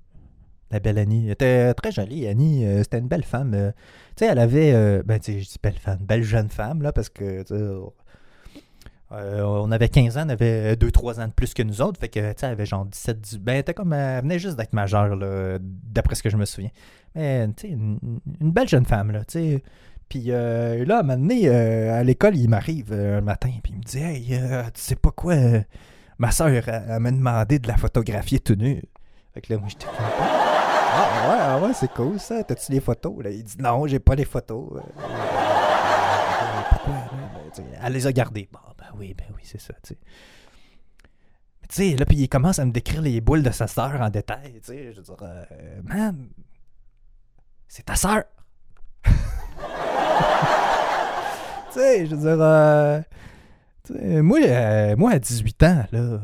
la 0.71 0.80
belle 0.80 0.99
Annie, 0.99 1.26
elle 1.26 1.33
était 1.33 1.75
très 1.75 1.92
jolie. 1.92 2.26
Annie, 2.26 2.64
euh, 2.64 2.83
c'était 2.83 2.99
une 2.99 3.09
belle 3.09 3.25
femme. 3.25 3.52
tu 4.16 4.25
sais, 4.25 4.30
elle 4.30 4.38
avait. 4.38 5.02
ben, 5.04 5.19
tu 5.19 5.33
sais, 5.33 5.40
je 5.40 5.49
dis 5.49 5.59
belle 5.62 5.78
femme, 5.78 5.99
belle 6.00 6.23
jeune 6.23 6.49
femme, 6.49 6.83
là, 6.83 6.92
parce 6.92 7.09
que. 7.09 7.45
on 9.11 9.73
avait 9.73 9.88
15 9.88 10.19
ans, 10.19 10.23
elle 10.25 10.30
avait 10.33 10.75
2-3 10.75 11.21
ans 11.21 11.28
de 11.28 11.33
plus 11.33 11.54
que 11.54 11.62
nous 11.62 11.83
autres. 11.83 12.00
Fait 12.00 12.09
que, 12.09 12.33
tu 12.33 12.40
sais, 12.40 12.47
elle 12.47 12.52
avait 12.52 12.66
genre 12.66 12.85
17, 12.85 13.21
18. 13.21 13.42
Ben, 13.42 13.52
elle 13.54 13.61
était 13.61 13.75
comme. 13.75 13.92
Elle 13.92 14.23
venait 14.23 14.38
juste 14.38 14.57
d'être 14.57 14.73
majeure, 14.73 15.14
là, 15.16 15.59
d'après 15.61 16.16
ce 16.16 16.23
que 16.23 16.30
je 16.30 16.37
me 16.37 16.45
souviens. 16.45 16.71
Mais, 17.14 17.47
tu 17.57 17.69
sais, 17.69 17.69
une, 17.69 17.99
une 18.40 18.50
belle 18.50 18.69
jeune 18.69 18.87
femme, 18.87 19.12
là, 19.12 19.25
tu 19.25 19.38
sais. 19.38 19.62
Puis 20.09 20.25
là, 20.25 20.73
à 20.73 21.00
un 21.00 21.02
moment 21.02 21.16
donné, 21.16 21.49
à 21.49 22.02
l'école, 22.02 22.37
il 22.37 22.49
m'arrive 22.49 22.92
un 22.92 23.21
matin, 23.21 23.50
puis 23.62 23.73
il 23.73 23.78
me 23.78 23.85
dit 23.85 23.99
Hey, 23.99 24.40
tu 24.75 24.80
sais 24.80 24.97
pas 24.97 25.12
quoi, 25.12 25.37
ma 26.20 26.30
soeur, 26.30 26.68
elle, 26.68 27.00
m'a 27.00 27.10
demandé 27.10 27.58
de 27.58 27.66
la 27.66 27.78
photographier 27.78 28.38
tout 28.40 28.54
nu. 28.54 28.82
Fait 29.32 29.40
que 29.40 29.52
là, 29.52 29.58
moi, 29.58 29.68
j'étais 29.68 29.86
comme 29.86 29.94
Ah, 29.98 31.28
ouais, 31.28 31.38
ah 31.40 31.58
ouais, 31.60 31.72
c'est 31.72 31.90
cool 31.94 32.20
ça. 32.20 32.44
T'as-tu 32.44 32.72
les 32.72 32.80
photos? 32.80 33.14
Il 33.24 33.42
dit 33.42 33.56
Non, 33.58 33.86
j'ai 33.86 33.98
pas 33.98 34.14
les 34.14 34.26
photos. 34.26 34.70
Euh, 34.76 34.76
là? 34.76 34.84
Ben, 36.86 37.64
Elle 37.82 37.92
les 37.94 38.06
a 38.06 38.12
gardées. 38.12 38.48
Bon, 38.52 38.58
ben 38.76 38.86
oui, 38.98 39.14
ben 39.14 39.26
oui, 39.34 39.40
c'est 39.44 39.60
ça, 39.60 39.72
tu 39.82 39.94
sais. 39.94 39.98
Tu 41.70 41.74
sais, 41.74 41.96
là, 41.96 42.04
puis 42.04 42.16
il 42.16 42.28
commence 42.28 42.58
à 42.58 42.66
me 42.66 42.72
décrire 42.72 43.00
les 43.00 43.20
boules 43.20 43.42
de 43.42 43.50
sa 43.50 43.66
sœur 43.66 44.00
en 44.00 44.10
détail, 44.10 44.60
tu 44.60 44.72
sais. 44.72 44.92
Je 44.92 44.98
veux 44.98 45.04
dire, 45.04 45.16
euh, 45.22 45.44
man, 45.84 46.28
c'est 47.66 47.84
ta 47.84 47.96
sœur. 47.96 48.24
tu 49.04 49.12
sais, 51.70 52.04
je 52.06 52.14
veux 52.14 52.20
dire, 52.20 52.42
euh, 52.42 53.00
moi, 54.23 54.38
euh, 54.42 54.97
moi, 54.97 55.12
à 55.12 55.18
18 55.18 55.62
ans, 55.64 55.85
là, 55.92 55.99
euh, 55.99 56.20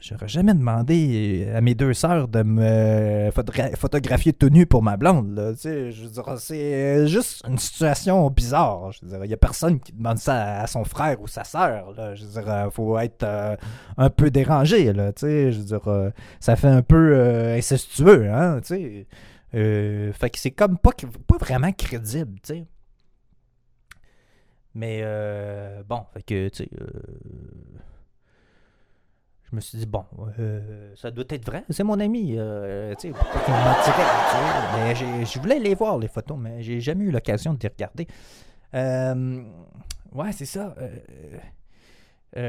j'aurais 0.00 0.28
jamais 0.28 0.54
demandé 0.54 1.48
à 1.54 1.60
mes 1.60 1.74
deux 1.74 1.92
sœurs 1.94 2.28
de 2.28 2.42
me 2.42 3.30
photogra- 3.30 3.74
photographier 3.76 4.32
tout 4.32 4.48
nu 4.48 4.66
pour 4.66 4.82
ma 4.82 4.96
blonde, 4.96 5.34
là, 5.34 5.52
je 5.62 6.06
dire, 6.06 6.38
c'est 6.38 7.06
juste 7.06 7.42
une 7.48 7.58
situation 7.58 8.28
bizarre, 8.30 8.90
il 9.02 9.30
y 9.30 9.34
a 9.34 9.36
personne 9.36 9.80
qui 9.80 9.92
demande 9.92 10.18
ça 10.18 10.60
à 10.60 10.66
son 10.66 10.84
frère 10.84 11.20
ou 11.20 11.26
sa 11.26 11.44
sœur, 11.44 11.94
je 12.14 12.24
euh, 12.48 12.70
faut 12.70 12.98
être 12.98 13.22
euh, 13.24 13.56
un 13.96 14.10
peu 14.10 14.30
dérangé, 14.30 14.92
là, 14.92 15.10
je 15.20 15.60
euh, 15.88 16.10
ça 16.40 16.56
fait 16.56 16.68
un 16.68 16.82
peu 16.82 17.12
euh, 17.16 17.56
incestueux, 17.56 18.30
hein, 18.30 18.60
euh, 19.54 20.12
fait 20.12 20.30
que 20.30 20.38
c'est 20.38 20.50
comme 20.50 20.78
pas, 20.78 20.90
pas 21.26 21.38
vraiment 21.38 21.72
crédible, 21.72 22.38
sais. 22.42 22.64
Mais 24.74 25.00
euh, 25.02 25.82
bon, 25.88 26.04
fait 26.12 26.22
que, 26.22 26.48
tu 26.48 26.64
sais, 26.64 26.68
euh, 26.80 26.86
je 29.44 29.54
me 29.54 29.60
suis 29.60 29.78
dit, 29.78 29.86
bon, 29.86 30.04
euh, 30.40 30.92
ça 30.96 31.12
doit 31.12 31.24
être 31.28 31.46
vrai, 31.46 31.64
c'est 31.70 31.84
mon 31.84 32.00
ami, 32.00 32.30
tu 32.30 32.38
sais. 32.98 33.12
Mais 34.74 34.94
je 35.24 35.38
voulais 35.38 35.60
les 35.60 35.74
voir, 35.74 35.98
les 35.98 36.08
photos, 36.08 36.36
mais 36.38 36.62
j'ai 36.62 36.80
jamais 36.80 37.04
eu 37.04 37.10
l'occasion 37.12 37.54
de 37.54 37.60
les 37.62 37.68
regarder. 37.68 38.08
Ouais, 40.12 40.32
c'est 40.32 40.46
ça. 40.46 40.74
tu 42.34 42.40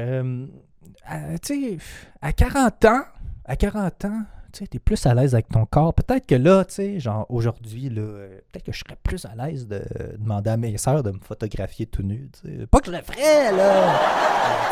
sais, 1.42 1.78
à 2.20 2.32
40 2.32 2.84
ans, 2.86 3.02
à 3.44 3.56
40 3.56 4.04
ans, 4.06 4.22
tu 4.58 4.68
t'es 4.68 4.78
plus 4.78 5.04
à 5.06 5.14
l'aise 5.14 5.34
avec 5.34 5.48
ton 5.48 5.66
corps. 5.66 5.94
Peut-être 5.94 6.26
que 6.26 6.34
là, 6.34 6.64
tu 6.64 7.00
genre 7.00 7.26
aujourd'hui, 7.28 7.90
euh, 7.96 8.40
peut-être 8.52 8.64
que 8.64 8.72
je 8.72 8.78
serais 8.78 8.96
plus 9.02 9.24
à 9.24 9.34
l'aise 9.34 9.66
de 9.66 9.82
demander 10.18 10.50
à 10.50 10.56
mes 10.56 10.76
sœurs 10.78 11.02
de 11.02 11.10
me 11.10 11.18
photographier 11.18 11.86
tout 11.86 12.02
nu. 12.02 12.30
tu. 12.40 12.66
Pas 12.66 12.80
que 12.80 12.86
je 12.86 12.92
le 12.92 13.02
ferais, 13.02 13.52
là! 13.52 13.98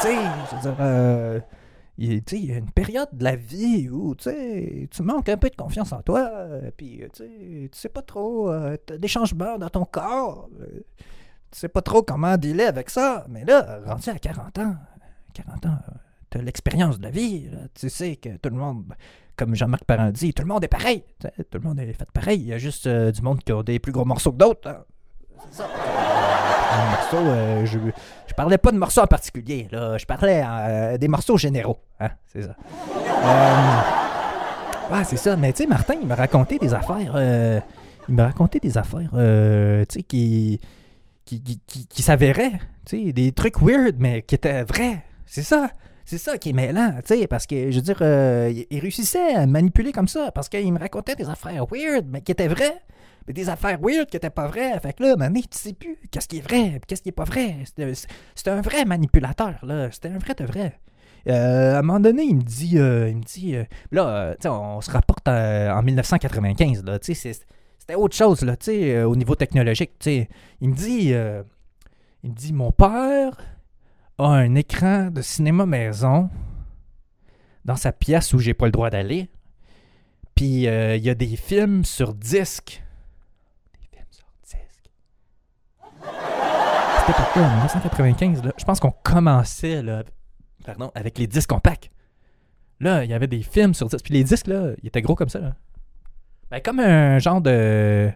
Tu 0.01 0.09
dire, 0.61 1.43
il 1.97 2.25
tu 2.25 2.37
y 2.39 2.53
a 2.53 2.59
une 2.59 2.71
période 2.71 3.09
de 3.13 3.23
la 3.23 3.37
vie 3.37 3.89
où, 3.89 4.15
tu 4.15 4.89
tu 4.91 5.03
manques 5.03 5.29
un 5.29 5.37
peu 5.37 5.49
de 5.49 5.57
confiance 5.57 5.93
en 5.93 6.03
toi, 6.03 6.29
euh, 6.33 6.71
puis, 6.77 7.03
euh, 7.03 7.09
tu 7.13 7.25
sais, 7.25 7.71
tu 7.71 7.89
pas 7.89 8.03
trop, 8.03 8.51
euh, 8.51 8.77
t'as 8.85 8.97
des 8.97 9.09
changements 9.09 9.59
dans 9.59 9.71
ton 9.71 9.85
corps, 9.85 10.49
euh, 10.61 10.81
tu 11.51 11.59
sais 11.59 11.69
pas 11.69 11.83
trop 11.83 12.03
comment 12.03 12.37
dealer 12.37 12.67
avec 12.67 12.91
ça, 12.91 13.27
mais 13.29 13.45
là, 13.45 13.81
rendu 13.87 14.09
à 14.09 14.19
40 14.19 14.59
ans, 14.59 14.75
40 15.35 15.67
ans, 15.67 15.79
l'expérience 16.39 16.99
de 16.99 17.05
la 17.05 17.11
vie. 17.11 17.49
Tu 17.75 17.89
sais 17.89 18.17
que 18.17 18.37
tout 18.37 18.51
le 18.51 18.57
monde, 18.57 18.85
comme 19.37 19.55
Jean-Marc 19.55 19.85
Parent 19.85 20.11
dit, 20.11 20.33
tout 20.33 20.43
le 20.43 20.49
monde 20.49 20.65
est 20.65 20.69
pareil. 20.69 21.05
Tout 21.21 21.59
le 21.59 21.61
monde 21.61 21.81
est 21.81 21.93
fait 21.93 22.11
pareil. 22.13 22.41
Il 22.41 22.47
y 22.49 22.53
a 22.53 22.59
juste 22.59 22.87
euh, 22.87 23.11
du 23.11 23.23
monde 23.23 23.41
qui 23.43 23.53
a 23.53 23.63
des 23.63 23.79
plus 23.79 23.93
gros 23.93 24.05
morceaux 24.05 24.33
que 24.33 24.39
d'autres. 24.39 24.69
hein. 24.69 24.85
C'est 25.51 25.59
ça. 25.59 25.69
Un 26.73 27.17
euh, 27.17 27.67
je, 27.67 27.79
je 28.27 28.35
parlais 28.35 28.59
pas 28.59 28.73
de 28.73 28.79
morceaux 28.79 29.03
en 29.03 29.07
particulier. 29.07 29.69
Je 29.71 30.05
parlais 30.07 30.43
euh, 30.47 30.99
des 30.99 31.09
morceaux 31.09 31.37
généraux. 31.37 31.79
Hein? 32.01 32.11
C'est 32.33 32.43
ça. 32.43 32.57
Ouais, 34.93 35.05
c'est 35.05 35.17
ça. 35.17 35.37
Mais 35.37 35.53
tu 35.53 35.63
sais, 35.63 35.69
Martin, 35.69 35.95
il 36.01 36.07
m'a 36.07 36.15
raconté 36.15 36.59
des 36.59 36.75
affaires. 36.75 37.63
il 38.09 38.15
m'a 38.15 38.27
raconté 38.27 38.59
des 38.61 38.77
affaires 38.77 39.11
qui, 40.09 40.61
qui, 41.25 41.43
qui, 41.43 43.13
des 43.13 43.33
trucs 43.33 43.61
weird, 43.61 43.97
mais 43.99 44.23
qui 44.23 44.35
étaient 44.35 44.65
vrais. 44.65 45.05
C'est 45.27 45.43
ça. 45.43 45.71
C'est 46.05 46.19
ça 46.19 46.37
qui 46.37 46.51
est 46.51 46.53
mêlant, 46.53 46.93
tu 47.07 47.19
sais, 47.19 47.27
parce 47.27 47.47
que, 47.47 47.71
je 47.71 47.77
veux 47.77 47.83
dire, 47.83 47.99
euh, 48.03 48.53
il, 48.71 48.79
réussissait 48.79 49.35
à 49.35 49.47
manipuler 49.47 49.91
comme 49.91 50.09
ça, 50.09 50.31
parce 50.33 50.49
qu'il 50.49 50.71
me 50.73 50.79
racontait 50.79 51.15
des 51.15 51.29
affaires 51.29 51.65
weird, 51.71 52.07
mais 52.11 52.21
qui 52.21 52.33
étaient 52.33 52.49
vraies, 52.49 52.83
mais 53.27 53.33
des 53.33 53.49
affaires 53.49 53.79
weird 53.81 54.09
qui 54.09 54.19
étaient 54.19 54.31
pas 54.31 54.47
vraies. 54.47 54.79
Fait 54.81 54.93
que 54.93 55.03
là, 55.03 55.17
maintenant, 55.17 55.41
tu 55.41 55.59
sais 55.59 55.73
plus 55.73 55.97
qu'est-ce 56.11 56.29
qui 56.29 56.39
est 56.39 56.43
vrai, 56.43 56.81
qu'est-ce 56.87 57.03
qui 57.03 57.09
est 57.09 57.13
pas 57.13 57.25
vrai. 57.25 57.57
C'était 57.65 58.51
un 58.51 58.61
vrai 58.61 58.85
manipulateur, 58.85 59.55
là. 59.63 59.91
C'était 59.91 60.09
un 60.09 60.19
vrai 60.19 60.35
de 60.35 60.45
vrai. 60.45 60.79
Euh, 61.29 61.75
à 61.75 61.79
un 61.79 61.83
moment 61.83 62.01
donné, 62.01 62.25
il 62.25 62.37
me 62.37 62.43
dit, 62.43 62.79
euh, 62.79 63.09
il 63.09 63.17
me 63.17 63.23
dit, 63.23 63.57
euh, 63.57 63.65
là, 63.93 64.35
tu 64.35 64.43
sais, 64.43 64.49
on 64.49 64.81
se 64.81 64.91
rapporte 64.91 65.27
en 65.29 65.83
1995, 65.83 66.85
là, 66.85 66.99
tu 66.99 67.15
sais, 67.15 67.33
c'était 67.79 67.95
autre 67.95 68.15
chose, 68.15 68.43
là, 68.43 68.57
tu 68.57 68.67
sais, 68.67 69.03
au 69.03 69.17
niveau 69.17 69.35
technologique, 69.35 69.93
tu 69.99 70.11
sais. 70.11 70.29
Il 70.61 70.71
me 70.71 70.75
dit, 70.75 71.09
il 72.23 72.31
me 72.31 72.35
dit, 72.35 72.53
mon 72.53 72.73
père 72.73 73.39
a 74.19 74.27
un 74.27 74.55
écran 74.55 75.11
de 75.11 75.23
cinéma 75.23 75.67
maison 75.67 76.31
dans 77.65 77.77
sa 77.77 77.93
pièce 77.93 78.33
où 78.33 78.39
j'ai 78.39 78.55
pas 78.55 78.67
le 78.67 78.73
droit 78.73 78.91
d'aller. 78.91 79.29
Puis 80.35 80.67
euh, 80.67 80.97
il 80.97 81.05
y 81.05 81.11
a 81.11 81.15
des 81.15 81.37
films 81.37 81.85
sur 81.85 82.15
disque. 82.15 82.83
Des 83.81 83.89
films 83.97 84.07
sur 84.11 84.27
disque. 84.43 84.91
C'était 87.07 87.41
en 87.41 87.57
1995, 87.57 88.45
là? 88.45 88.53
Je 88.57 88.65
pense 88.65 88.81
qu'on 88.81 88.91
commençait, 88.91 89.83
là, 89.83 90.05
pardon, 90.65 90.91
avec 90.95 91.19
les 91.19 91.27
disques 91.27 91.51
compacts. 91.51 91.91
Là, 92.81 93.05
il 93.05 93.11
y 93.11 93.15
avait 93.15 93.27
des 93.27 93.43
films 93.43 93.75
sur 93.75 93.89
disque. 93.89 94.05
Puis 94.05 94.15
les 94.15 94.25
disques, 94.25 94.47
là, 94.47 94.73
ils 94.83 94.89
étaient 94.89 95.03
gros 95.03 95.15
comme 95.15 95.29
ça, 95.29 95.39
là. 95.39 95.55
Ben, 96.51 96.61
comme 96.61 96.81
un 96.81 97.19
genre 97.19 97.41
de 97.41 98.11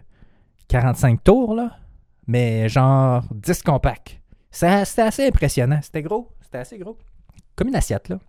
45 0.67 1.23
tours, 1.23 1.55
là. 1.55 1.77
Mais 2.27 2.69
genre 2.69 3.23
disque 3.33 3.65
compact. 3.65 4.18
C'était 4.51 5.01
assez 5.01 5.27
impressionnant. 5.27 5.79
C'était 5.81 6.01
gros. 6.01 6.31
C'était 6.41 6.57
assez 6.59 6.77
gros. 6.77 6.97
Comme 7.55 7.67
une 7.69 7.75
assiette, 7.75 8.09
là. 8.09 8.19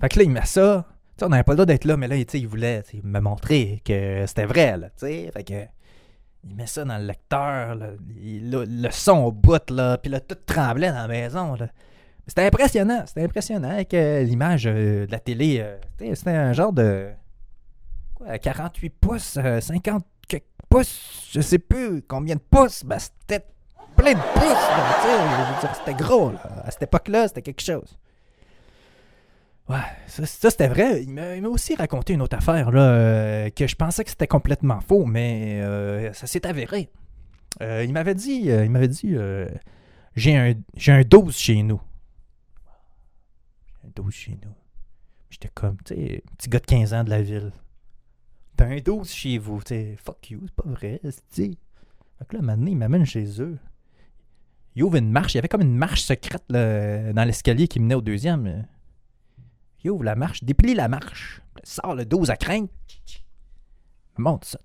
Fait 0.00 0.08
que 0.08 0.18
là, 0.18 0.24
il 0.24 0.30
met 0.30 0.44
ça. 0.46 0.86
Tu 0.88 1.18
sais, 1.18 1.24
on 1.26 1.28
n'avait 1.28 1.42
pas 1.42 1.52
le 1.52 1.56
droit 1.56 1.66
d'être 1.66 1.84
là, 1.84 1.96
mais 1.96 2.08
là, 2.08 2.16
il 2.16 2.46
voulait 2.48 2.82
me 3.04 3.20
montrer 3.20 3.82
que 3.84 4.24
c'était 4.26 4.46
vrai, 4.46 4.76
là. 4.76 4.88
Fait 4.98 5.44
que. 5.46 5.64
Il 6.44 6.56
met 6.56 6.66
ça 6.66 6.84
dans 6.84 6.98
le 6.98 7.04
lecteur. 7.06 7.76
Il- 8.20 8.50
le, 8.50 8.64
le 8.64 8.90
son 8.90 9.18
au 9.18 9.30
bout, 9.32 9.70
là. 9.70 9.96
Puis 9.98 10.10
là, 10.10 10.18
tout 10.18 10.34
tremblait 10.46 10.90
dans 10.90 11.02
la 11.02 11.08
maison. 11.08 11.56
C'était 12.26 12.46
impressionnant, 12.46 13.04
c'était 13.06 13.22
impressionnant 13.22 13.70
avec 13.70 13.94
euh, 13.94 14.22
l'image 14.24 14.66
euh, 14.66 15.06
de 15.06 15.12
la 15.12 15.20
télé. 15.20 15.58
euh, 15.60 15.76
c'était- 16.14 16.30
un 16.30 16.52
genre 16.52 16.72
de. 16.72 17.10
Quoi, 18.14 18.38
48 18.38 18.90
pouces, 18.90 19.36
euh, 19.36 19.60
50 19.60 20.04
quelques 20.28 20.44
pouces, 20.68 21.28
je 21.32 21.40
sais 21.40 21.58
plus 21.60 22.02
combien 22.02 22.34
de 22.36 22.40
pouces. 22.40 22.84
Ben, 22.84 22.98
c'était 22.98 23.44
plein 24.02 24.14
de 24.14 25.74
c'était 25.74 25.94
gros, 25.94 26.32
là. 26.32 26.40
À 26.64 26.70
cette 26.70 26.82
époque-là, 26.82 27.28
c'était 27.28 27.42
quelque 27.42 27.62
chose. 27.62 27.98
Ouais, 29.68 29.78
ça, 30.08 30.50
c'était 30.50 30.68
vrai. 30.68 31.02
Il 31.02 31.10
m'a 31.10 31.48
aussi 31.48 31.74
raconté 31.74 32.14
une 32.14 32.22
autre 32.22 32.36
affaire, 32.36 32.70
là, 32.72 32.82
euh, 32.82 33.50
que 33.50 33.66
je 33.66 33.76
pensais 33.76 34.04
que 34.04 34.10
c'était 34.10 34.26
complètement 34.26 34.80
faux, 34.80 35.04
mais 35.04 35.60
euh, 35.62 36.12
ça 36.12 36.26
s'est 36.26 36.46
avéré. 36.46 36.90
Euh, 37.60 37.84
il 37.84 37.92
m'avait 37.92 38.14
dit, 38.14 38.46
il 38.46 38.70
m'avait 38.70 38.88
dit, 38.88 39.14
j'ai 40.16 40.36
un, 40.36 40.54
un 40.88 41.02
12 41.02 41.36
chez 41.36 41.62
nous. 41.62 41.80
Un 43.84 43.90
12 43.94 44.12
chez 44.12 44.38
nous. 44.44 44.54
J'étais 45.30 45.50
comme, 45.54 45.76
tu 45.84 45.94
sais, 45.94 46.22
petit 46.36 46.48
gars 46.48 46.58
de 46.58 46.66
15 46.66 46.94
ans 46.94 47.04
de 47.04 47.10
la 47.10 47.22
ville. 47.22 47.52
T'as 48.56 48.66
un 48.66 48.78
12 48.78 49.10
chez 49.10 49.38
vous, 49.38 49.62
tu 49.62 49.74
sais, 49.74 49.96
fuck 49.96 50.30
you, 50.30 50.40
c'est 50.44 50.54
pas 50.54 50.68
vrai, 50.68 51.00
tu 51.02 51.12
sais. 51.30 51.50
Que 52.28 52.36
là, 52.36 52.42
maintenant, 52.42 52.66
il 52.68 52.76
m'amène 52.76 53.04
chez 53.04 53.40
eux. 53.40 53.58
Il 54.74 54.84
ouvre 54.84 54.96
une 54.96 55.10
marche, 55.10 55.34
il 55.34 55.36
y 55.36 55.38
avait 55.38 55.48
comme 55.48 55.60
une 55.62 55.76
marche 55.76 56.02
secrète 56.02 56.44
dans 56.48 57.24
l'escalier 57.26 57.68
qui 57.68 57.78
menait 57.80 57.94
au 57.94 58.00
deuxième. 58.00 58.66
Il 59.84 59.90
ouvre 59.90 60.04
la 60.04 60.14
marche, 60.14 60.44
déplie 60.44 60.74
la 60.74 60.88
marche, 60.88 61.42
sort 61.62 61.94
le 61.94 62.04
12 62.06 62.30
à 62.30 62.36
craindre. 62.36 62.68
Monte 64.16 64.44
ça. 64.44 64.58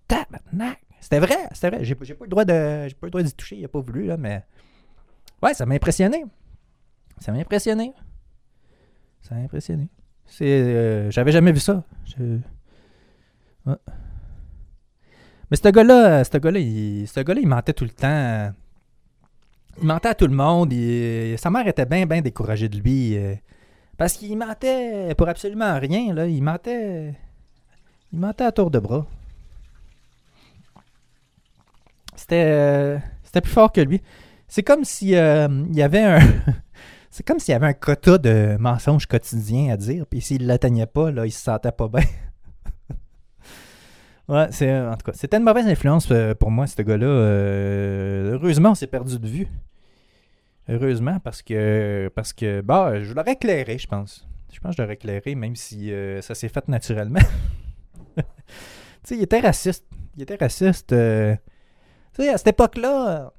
C'était 0.99 1.19
vrai, 1.19 1.37
c'était 1.53 1.69
vrai. 1.69 1.83
J'ai 1.83 1.95
pas 1.95 2.05
le 2.25 2.29
droit 2.29 2.45
de. 2.45 2.87
J'ai 2.87 2.95
pas 2.95 3.07
le 3.07 3.11
droit 3.11 3.21
d'y 3.23 3.33
toucher, 3.33 3.55
il 3.57 3.65
a 3.65 3.67
pas 3.67 3.79
voulu, 3.79 4.07
là, 4.07 4.17
mais. 4.17 4.43
Ouais, 5.41 5.53
ça 5.53 5.65
m'a 5.65 5.75
impressionné. 5.75 6.25
Ça 7.19 7.31
m'a 7.31 7.39
impressionné. 7.39 7.93
Ça 9.21 9.35
m'a 9.35 9.41
impressionné. 9.41 9.89
C'est. 10.25 10.45
euh, 10.45 11.11
J'avais 11.11 11.31
jamais 11.31 11.51
vu 11.51 11.59
ça. 11.59 11.83
Mais 15.49 15.55
ce 15.55 15.69
gars-là, 15.69 16.23
ce 16.23 16.37
gars-là, 16.37 16.59
ce 17.07 17.19
gars-là, 17.21 17.39
il 17.41 17.47
mentait 17.47 17.73
tout 17.73 17.83
le 17.85 17.89
temps. 17.91 18.53
Il 19.79 19.85
mentait 19.85 20.09
à 20.09 20.15
tout 20.15 20.27
le 20.27 20.33
monde. 20.33 20.73
sa 21.37 21.49
mère 21.51 21.67
était 21.67 21.85
bien, 21.85 22.05
bien 22.05 22.21
découragée 22.21 22.67
de 22.67 22.77
lui. 22.79 23.15
euh, 23.15 23.35
parce 23.97 24.13
qu'il 24.13 24.37
mentait 24.37 25.13
pour 25.15 25.29
absolument 25.29 25.79
rien. 25.79 26.13
Là. 26.13 26.27
Il 26.27 26.41
mentait. 26.41 27.13
Il 28.11 28.19
mentait 28.19 28.45
à 28.45 28.51
tour 28.51 28.71
de 28.71 28.79
bras. 28.79 29.05
C'était. 32.15 32.43
euh, 32.45 32.97
c'était 33.23 33.41
plus 33.41 33.51
fort 33.51 33.71
que 33.71 33.81
lui. 33.81 34.01
C'est 34.47 34.63
comme 34.63 34.83
si 34.83 35.15
euh, 35.15 35.47
il 35.69 35.75
y 35.75 35.83
avait 35.83 36.03
un. 36.03 36.19
C'est 37.09 37.25
comme 37.25 37.39
s'il 37.39 37.53
y 37.53 37.55
avait 37.55 37.67
un 37.67 37.73
quota 37.73 38.19
de 38.19 38.57
mensonges 38.59 39.07
quotidiens 39.07 39.73
à 39.73 39.77
dire, 39.77 40.05
puis 40.05 40.21
s'il 40.21 40.43
ne 40.43 40.47
l'atteignait 40.47 40.85
pas, 40.85 41.09
là, 41.09 41.25
il 41.25 41.31
se 41.31 41.41
sentait 41.41 41.71
pas 41.71 41.87
bien. 41.87 42.03
ouais, 44.27 44.47
c'est 44.51 44.71
en 44.79 44.95
tout 44.95 45.11
cas, 45.11 45.17
c'était 45.17 45.37
une 45.37 45.43
mauvaise 45.43 45.65
influence 45.65 46.07
pour 46.39 46.51
moi, 46.51 46.67
ce 46.67 46.79
gars-là. 46.79 47.07
Heureusement, 48.33 48.71
on 48.71 48.75
s'est 48.75 48.85
perdu 48.87 49.17
de 49.17 49.27
vue. 49.27 49.47
Heureusement, 50.69 51.19
parce 51.19 51.41
que 51.41 52.11
parce 52.13 52.33
que 52.33 52.61
bah, 52.61 53.01
je 53.01 53.13
l'aurais 53.13 53.33
éclairé, 53.33 53.77
je 53.77 53.87
pense. 53.87 54.27
Je 54.51 54.59
pense 54.59 54.71
que 54.71 54.77
je 54.77 54.81
l'aurais 54.81 54.95
éclairé, 54.95 55.35
même 55.35 55.55
si 55.55 55.91
euh, 55.93 56.21
ça 56.21 56.35
s'est 56.35 56.49
fait 56.49 56.67
naturellement. 56.67 57.19
tu 58.17 58.23
sais, 59.03 59.15
il 59.15 59.23
était 59.23 59.39
raciste. 59.39 59.85
Il 60.15 60.23
était 60.23 60.35
raciste. 60.35 60.91
euh, 60.91 61.35
tu 62.13 62.23
sais, 62.23 62.29
à 62.29 62.37
cette 62.37 62.47
époque-là, 62.47 63.31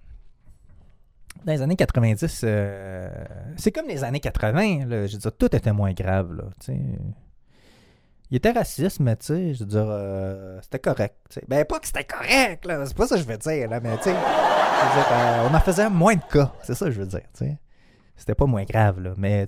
dans 1.44 1.52
les 1.52 1.60
années 1.60 1.76
90, 1.76 2.40
euh, 2.44 3.10
c'est 3.56 3.72
comme 3.72 3.88
les 3.88 4.04
années 4.04 4.20
80. 4.20 4.86
Là, 4.86 5.06
je 5.06 5.12
veux 5.12 5.18
dire, 5.18 5.36
tout 5.36 5.54
était 5.54 5.72
moins 5.72 5.92
grave. 5.92 6.32
Là, 6.32 6.44
il 8.30 8.36
était 8.36 8.52
raciste, 8.52 9.00
mais 9.00 9.16
tu 9.16 9.26
sais, 9.26 9.54
je 9.54 9.60
veux 9.64 9.66
dire, 9.66 10.60
c'était 10.62 10.78
correct. 10.78 11.16
Ben, 11.46 11.64
pas 11.64 11.78
que 11.78 11.86
c'était 11.86 12.04
correct, 12.04 12.64
là, 12.64 12.86
c'est 12.86 12.96
pas 12.96 13.06
ça 13.06 13.16
que 13.16 13.22
je 13.22 13.26
veux 13.26 13.38
dire, 13.38 13.68
là, 13.68 13.80
mais 13.80 13.96
tu 13.98 14.04
sais, 14.04 14.14
euh, 15.12 15.48
on 15.50 15.54
en 15.54 15.60
faisait 15.60 15.88
moins 15.90 16.14
de 16.14 16.22
cas. 16.30 16.52
C'est 16.62 16.74
ça 16.74 16.86
que 16.86 16.92
je 16.92 17.00
veux 17.00 17.06
dire, 17.06 17.20
tu 17.36 17.44
sais. 17.44 17.58
C'était 18.16 18.34
pas 18.34 18.46
moins 18.46 18.64
grave, 18.64 19.00
là, 19.00 19.14
mais 19.16 19.46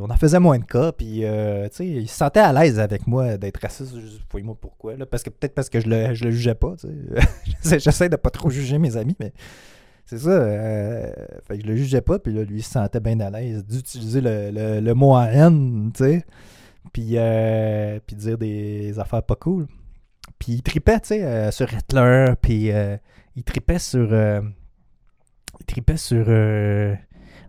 on 0.00 0.08
en 0.08 0.16
faisait 0.16 0.38
moins 0.38 0.58
de 0.60 0.64
cas, 0.64 0.92
puis 0.92 1.24
euh, 1.24 1.68
se 1.68 2.06
sentait 2.06 2.38
à 2.38 2.52
l'aise 2.52 2.78
avec 2.78 3.08
moi 3.08 3.36
d'être 3.38 3.60
raciste, 3.60 3.92
je 3.98 4.42
moi 4.44 4.54
pourquoi, 4.60 4.94
là, 4.96 5.04
parce 5.04 5.24
que 5.24 5.30
peut-être 5.30 5.52
parce 5.54 5.68
que 5.68 5.80
je 5.80 5.88
le, 5.88 6.14
je 6.14 6.24
le 6.26 6.30
jugeais 6.30 6.54
pas. 6.54 6.74
J'essaie- 7.64 7.80
J'essaie 7.80 8.08
de 8.08 8.14
pas 8.14 8.30
trop 8.30 8.50
juger 8.50 8.78
mes 8.78 8.96
amis, 8.96 9.16
mais 9.18 9.32
c'est 10.06 10.18
ça. 10.18 10.30
euh, 10.30 11.12
fait 11.48 11.58
que 11.58 11.64
je 11.64 11.68
le 11.68 11.74
jugeais 11.76 12.00
pas, 12.00 12.20
puis 12.20 12.32
là, 12.32 12.44
lui, 12.44 12.58
il 12.58 12.62
se 12.62 12.70
sentait 12.70 13.00
bien 13.00 13.18
à 13.18 13.30
l'aise 13.30 13.64
d'utiliser 13.66 14.20
le, 14.20 14.50
le- 14.52 14.80
le 14.80 14.94
mot 14.94 15.14
en 15.16 15.24
haine, 15.24 15.90
tu 15.92 16.04
sais, 16.04 16.24
puis, 16.92 17.14
euh, 17.16 17.98
puis 18.06 18.14
dire 18.14 18.38
des 18.38 18.96
affaires 19.00 19.24
pas 19.24 19.34
cool. 19.36 19.66
Puis 20.38 20.52
il 20.52 20.62
tripait, 20.62 21.00
tu 21.00 21.08
sais, 21.08 21.24
euh, 21.24 21.50
sur 21.50 21.66
Hitler, 21.72 22.34
puis 22.40 22.70
euh, 22.70 22.96
il 23.38 23.44
tripait 23.44 23.78
sur... 23.78 24.12
euh, 24.12 24.40
tripait 25.66 25.96
sur 25.96 26.24
euh, 26.28 26.94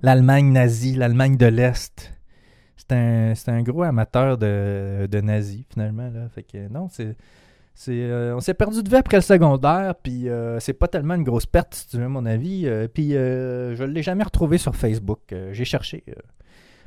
l'Allemagne 0.04 0.52
nazie, 0.52 0.94
l'Allemagne 0.94 1.36
de 1.36 1.48
l'Est. 1.48 2.14
C'était 2.78 2.96
un, 2.96 3.34
un 3.48 3.64
gros 3.64 3.82
amateur 3.84 4.38
de, 4.38 5.08
de 5.10 5.22
nazis, 5.22 5.64
finalement, 5.72 6.10
là. 6.14 6.30
Fait 6.30 6.44
que 6.44 6.68
non, 6.70 6.88
c'est... 6.90 7.16
C'est, 7.76 7.94
euh, 7.94 8.36
on 8.36 8.42
s'est 8.42 8.54
perdu 8.56 8.84
de 8.84 8.90
vue 8.90 8.98
après 8.98 9.16
le 9.16 9.22
secondaire, 9.22 9.96
puis 10.04 10.28
euh, 10.28 10.60
c'est 10.60 10.74
pas 10.74 10.90
tellement 10.90 11.14
une 11.16 11.24
grosse 11.24 11.46
perte, 11.46 11.74
si 11.76 11.88
tu 11.88 11.98
veux, 11.98 12.04
à 12.04 12.10
mon 12.10 12.26
avis. 12.26 12.70
puis 12.94 13.12
je 13.12 13.84
l'ai 13.84 14.04
jamais 14.04 14.24
retrouvé 14.26 14.58
sur 14.58 14.76
Facebook. 14.76 15.34
j'ai 15.54 15.64
cherché. 15.66 16.04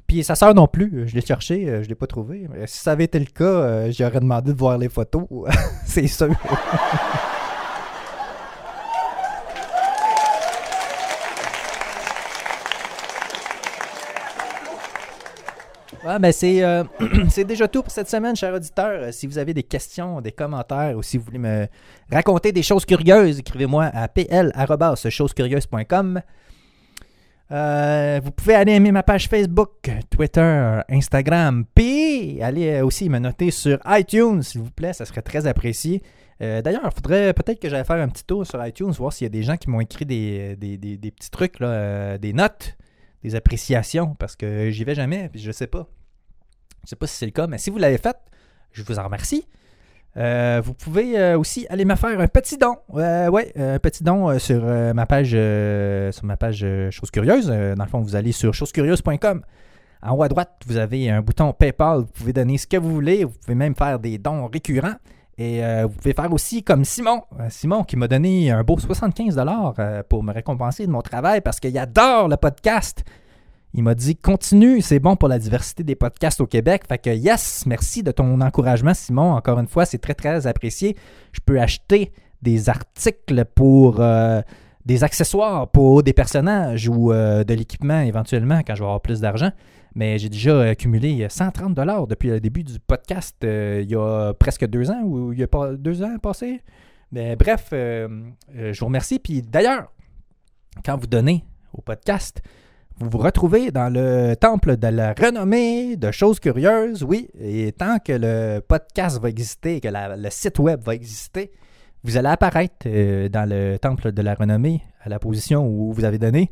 Puis 0.06 0.22
sa 0.22 0.34
sœur 0.34 0.54
non 0.54 0.66
plus, 0.66 1.08
je 1.08 1.14
l'ai 1.14 1.22
cherché, 1.22 1.82
je 1.82 1.88
l'ai 1.88 1.94
pas 1.94 2.06
trouvé. 2.06 2.46
Si 2.66 2.78
ça 2.80 2.92
avait 2.92 3.04
été 3.04 3.18
le 3.18 3.24
cas, 3.24 3.90
j'aurais 3.90 4.20
demandé 4.20 4.52
de 4.52 4.58
voir 4.58 4.76
les 4.76 4.90
photos, 4.90 5.26
c'est 5.86 6.06
sûr. 6.06 6.28
Ouais, 16.04 16.18
ben 16.18 16.32
c'est, 16.32 16.64
euh, 16.64 16.82
c'est 17.30 17.44
déjà 17.44 17.68
tout 17.68 17.82
pour 17.82 17.92
cette 17.92 18.08
semaine, 18.10 18.34
chers 18.34 18.52
auditeurs. 18.54 19.02
Euh, 19.04 19.12
Si 19.12 19.26
vous 19.28 19.38
avez 19.38 19.54
des 19.54 19.62
questions, 19.62 20.20
des 20.20 20.32
commentaires 20.32 20.96
ou 20.96 21.02
si 21.02 21.16
vous 21.16 21.22
voulez 21.24 21.38
me 21.38 21.68
raconter 22.10 22.50
des 22.50 22.64
choses 22.64 22.84
curieuses, 22.84 23.38
écrivez-moi 23.38 23.84
à 23.84 24.08
pl.chosescurieuses.com. 24.08 26.20
Euh, 27.52 28.20
vous 28.24 28.30
pouvez 28.32 28.54
aller 28.54 28.72
aimer 28.72 28.90
ma 28.92 29.02
page 29.04 29.28
Facebook, 29.28 29.90
Twitter, 30.10 30.80
Instagram, 30.88 31.64
puis 31.74 32.40
aller 32.42 32.80
euh, 32.80 32.84
aussi 32.86 33.08
me 33.08 33.18
noter 33.18 33.50
sur 33.52 33.78
iTunes, 33.86 34.42
s'il 34.42 34.62
vous 34.62 34.70
plaît, 34.70 34.92
ça 34.94 35.04
serait 35.04 35.22
très 35.22 35.46
apprécié. 35.46 36.02
D'ailleurs, 36.40 36.82
il 36.86 36.90
faudrait 36.92 37.32
peut-être 37.34 37.60
que 37.60 37.68
j'aille 37.68 37.84
faire 37.84 38.02
un 38.02 38.08
petit 38.08 38.24
tour 38.24 38.44
sur 38.44 38.66
iTunes, 38.66 38.90
voir 38.90 39.12
s'il 39.12 39.26
y 39.26 39.28
a 39.28 39.30
des 39.30 39.44
gens 39.44 39.56
qui 39.56 39.70
m'ont 39.70 39.80
écrit 39.80 40.04
des, 40.04 40.56
des- 40.56 41.10
petits 41.12 41.30
trucs, 41.30 41.60
des 41.62 42.32
notes, 42.32 42.76
des 43.22 43.34
appréciations, 43.34 44.14
parce 44.14 44.36
que 44.36 44.70
j'y 44.70 44.84
vais 44.84 44.94
jamais, 44.94 45.28
puis 45.28 45.40
je 45.40 45.52
sais 45.52 45.66
pas. 45.66 45.86
Je 46.84 46.90
sais 46.90 46.96
pas 46.96 47.06
si 47.06 47.16
c'est 47.16 47.26
le 47.26 47.32
cas, 47.32 47.46
mais 47.46 47.58
si 47.58 47.70
vous 47.70 47.78
l'avez 47.78 47.98
fait, 47.98 48.16
je 48.72 48.82
vous 48.82 48.98
en 48.98 49.04
remercie. 49.04 49.46
Euh, 50.16 50.60
vous 50.62 50.74
pouvez 50.74 51.18
euh, 51.18 51.38
aussi 51.38 51.66
aller 51.70 51.84
me 51.84 51.94
faire 51.94 52.18
un 52.20 52.28
petit 52.28 52.58
don. 52.58 52.76
Euh, 52.94 53.28
ouais, 53.28 53.52
un 53.56 53.78
petit 53.78 54.04
don 54.04 54.28
euh, 54.28 54.38
sur 54.38 54.62
ma 54.62 55.06
page 55.06 55.30
sur 55.30 56.24
ma 56.24 56.36
page 56.36 56.66
Choses 56.90 57.10
Curieuses. 57.10 57.48
Dans 57.48 57.84
le 57.84 57.90
fond, 57.90 58.00
vous 58.00 58.16
allez 58.16 58.32
sur 58.32 58.52
chosescurieuses.com. 58.52 59.42
En 60.04 60.16
haut 60.16 60.22
à 60.22 60.28
droite, 60.28 60.60
vous 60.66 60.76
avez 60.76 61.08
un 61.10 61.22
bouton 61.22 61.52
PayPal. 61.52 62.00
Vous 62.00 62.06
pouvez 62.06 62.32
donner 62.32 62.58
ce 62.58 62.66
que 62.66 62.76
vous 62.76 62.92
voulez. 62.92 63.24
Vous 63.24 63.34
pouvez 63.40 63.54
même 63.54 63.74
faire 63.76 63.98
des 63.98 64.18
dons 64.18 64.48
récurrents. 64.48 64.96
Et 65.38 65.64
euh, 65.64 65.86
vous 65.86 65.96
pouvez 65.96 66.12
faire 66.12 66.32
aussi 66.32 66.62
comme 66.62 66.84
Simon. 66.84 67.22
Euh, 67.40 67.46
Simon 67.48 67.84
qui 67.84 67.96
m'a 67.96 68.08
donné 68.08 68.50
un 68.50 68.62
beau 68.62 68.76
75$ 68.76 69.74
euh, 69.78 70.02
pour 70.08 70.22
me 70.22 70.32
récompenser 70.32 70.86
de 70.86 70.92
mon 70.92 71.02
travail 71.02 71.40
parce 71.40 71.58
qu'il 71.58 71.76
adore 71.78 72.28
le 72.28 72.36
podcast. 72.36 73.04
Il 73.74 73.82
m'a 73.82 73.94
dit 73.94 74.16
continue, 74.16 74.82
c'est 74.82 74.98
bon 74.98 75.16
pour 75.16 75.30
la 75.30 75.38
diversité 75.38 75.82
des 75.82 75.94
podcasts 75.94 76.42
au 76.42 76.46
Québec. 76.46 76.82
Fait 76.86 76.98
que 76.98 77.08
yes, 77.08 77.64
merci 77.66 78.02
de 78.02 78.10
ton 78.10 78.40
encouragement, 78.42 78.92
Simon. 78.92 79.32
Encore 79.32 79.58
une 79.58 79.68
fois, 79.68 79.86
c'est 79.86 79.98
très 79.98 80.14
très 80.14 80.46
apprécié. 80.46 80.96
Je 81.32 81.40
peux 81.44 81.58
acheter 81.58 82.12
des 82.42 82.68
articles 82.68 83.46
pour 83.54 84.02
des 84.84 85.04
accessoires 85.04 85.70
pour 85.70 86.02
des 86.02 86.12
personnages 86.12 86.86
ou 86.86 87.12
de 87.12 87.54
l'équipement 87.54 88.00
éventuellement 88.00 88.60
quand 88.66 88.74
je 88.74 88.80
vais 88.80 88.86
avoir 88.86 89.00
plus 89.00 89.20
d'argent. 89.20 89.52
Mais 89.94 90.18
j'ai 90.18 90.28
déjà 90.28 90.60
accumulé 90.62 91.26
130 91.28 91.74
dollars 91.74 92.06
depuis 92.06 92.30
le 92.30 92.40
début 92.40 92.64
du 92.64 92.78
podcast 92.80 93.36
euh, 93.44 93.80
il 93.82 93.90
y 93.90 93.94
a 93.94 94.32
presque 94.32 94.66
deux 94.66 94.90
ans 94.90 95.02
ou 95.04 95.32
il 95.32 95.38
y 95.38 95.42
a 95.42 95.48
pas 95.48 95.74
deux 95.74 96.02
ans 96.02 96.16
passés. 96.18 96.62
Mais 97.12 97.36
bref, 97.36 97.68
euh, 97.74 98.08
euh, 98.56 98.72
je 98.72 98.80
vous 98.80 98.86
remercie. 98.86 99.18
Puis 99.18 99.42
d'ailleurs, 99.42 99.92
quand 100.84 100.96
vous 100.96 101.06
donnez 101.06 101.44
au 101.74 101.82
podcast, 101.82 102.40
vous 102.96 103.10
vous 103.10 103.18
retrouvez 103.18 103.70
dans 103.70 103.92
le 103.92 104.34
temple 104.34 104.78
de 104.78 104.88
la 104.88 105.12
renommée 105.12 105.96
de 105.96 106.10
choses 106.10 106.40
curieuses, 106.40 107.02
oui. 107.02 107.28
Et 107.38 107.72
tant 107.72 107.98
que 107.98 108.12
le 108.12 108.60
podcast 108.60 109.20
va 109.20 109.28
exister, 109.28 109.80
que 109.80 109.88
le 109.88 110.30
site 110.30 110.58
web 110.58 110.80
va 110.82 110.94
exister, 110.94 111.52
vous 112.04 112.16
allez 112.16 112.28
apparaître 112.28 112.86
euh, 112.86 113.28
dans 113.28 113.48
le 113.48 113.78
temple 113.78 114.12
de 114.12 114.22
la 114.22 114.34
renommée 114.34 114.82
à 115.02 115.08
la 115.08 115.18
position 115.18 115.66
où 115.66 115.92
vous 115.92 116.04
avez 116.04 116.18
donné. 116.18 116.50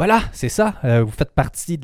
Voilà, 0.00 0.22
c'est 0.32 0.48
ça. 0.48 0.76
Euh, 0.84 1.02
vous, 1.02 1.10
faites 1.10 1.34
partie 1.34 1.76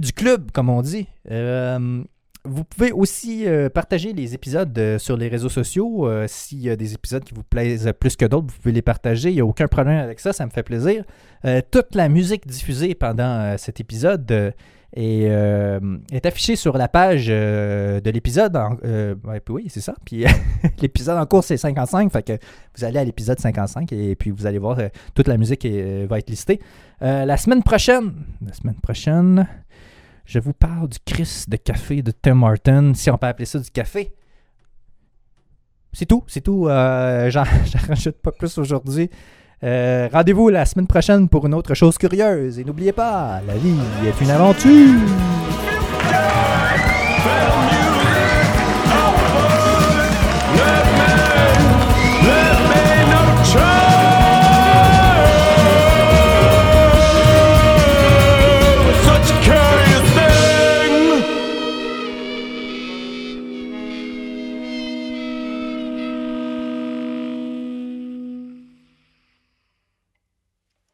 du 0.00 0.12
club, 0.12 0.50
comme 0.50 0.68
on 0.68 0.82
dit. 0.82 1.06
Euh, 1.30 2.02
vous 2.44 2.64
pouvez 2.64 2.90
aussi 2.90 3.46
euh, 3.46 3.68
partager 3.68 4.12
les 4.12 4.34
épisodes 4.34 4.98
sur 4.98 5.16
les 5.16 5.28
réseaux 5.28 5.48
sociaux. 5.48 6.10
S'il 6.26 6.58
y 6.58 6.68
a 6.68 6.74
des 6.74 6.94
épisodes 6.94 7.22
qui 7.22 7.32
vous 7.32 7.44
plaisent 7.44 7.92
plus 8.00 8.16
que 8.16 8.24
d'autres, 8.24 8.48
vous 8.48 8.60
pouvez 8.60 8.74
les 8.74 8.82
partager. 8.82 9.30
Il 9.30 9.34
n'y 9.36 9.40
a 9.40 9.46
aucun 9.46 9.68
problème 9.68 9.98
avec 9.98 10.18
ça, 10.18 10.32
ça 10.32 10.44
me 10.46 10.50
fait 10.50 10.64
plaisir. 10.64 11.04
Toute 11.70 11.94
la 11.94 12.08
musique 12.08 12.44
diffusée 12.44 12.96
pendant 12.96 13.56
cet 13.56 13.78
épisode 13.78 14.52
est, 14.96 15.28
euh, 15.28 15.98
est 16.10 16.24
affichée 16.24 16.56
sur 16.56 16.76
la 16.78 16.88
page 16.88 17.26
euh, 17.28 18.00
de 18.00 18.10
l'épisode. 18.10 18.56
euh, 18.84 19.14
oui, 19.48 19.66
c'est 19.68 19.80
ça. 19.80 19.94
Puis 20.04 20.24
l'épisode 20.80 21.18
en 21.18 21.26
cours, 21.26 21.44
c'est 21.44 21.58
55. 21.58 22.10
Fait 22.10 22.22
que 22.22 22.38
vous 22.76 22.84
allez 22.84 22.98
à 22.98 23.04
l'épisode 23.04 23.38
55 23.38 23.92
et 23.92 24.16
puis 24.16 24.30
vous 24.30 24.46
allez 24.46 24.58
voir, 24.58 24.78
euh, 24.78 24.88
toute 25.14 25.28
la 25.28 25.36
musique 25.36 25.66
va 25.66 26.18
être 26.18 26.30
listée. 26.30 26.60
La 27.00 27.36
semaine 27.36 27.62
prochaine, 27.62 28.14
la 28.44 28.54
semaine 28.54 28.80
prochaine, 28.80 29.46
je 30.24 30.38
vous 30.38 30.54
parle 30.54 30.88
du 30.88 30.98
Chris 31.04 31.44
de 31.46 31.56
café 31.56 32.02
de 32.02 32.10
Tim 32.10 32.34
Martin, 32.34 32.94
si 32.94 33.10
on 33.10 33.18
peut 33.18 33.26
appeler 33.26 33.46
ça 33.46 33.58
du 33.58 33.70
café. 33.70 34.14
C'est 35.92 36.06
tout, 36.06 36.24
c'est 36.26 36.40
tout. 36.40 36.64
J'en 36.68 37.44
rajoute 37.88 38.16
pas 38.22 38.32
plus 38.32 38.56
aujourd'hui. 38.58 39.10
Euh, 39.64 40.08
Rendez-vous 40.12 40.48
la 40.48 40.64
semaine 40.66 40.86
prochaine 40.86 41.28
pour 41.28 41.46
une 41.46 41.54
autre 41.54 41.74
chose 41.74 41.96
curieuse. 41.98 42.58
Et 42.58 42.64
n'oubliez 42.64 42.92
pas, 42.92 43.40
la 43.46 43.54
vie 43.54 43.76
est 44.06 44.20
une 44.22 44.30
aventure. 44.30 45.00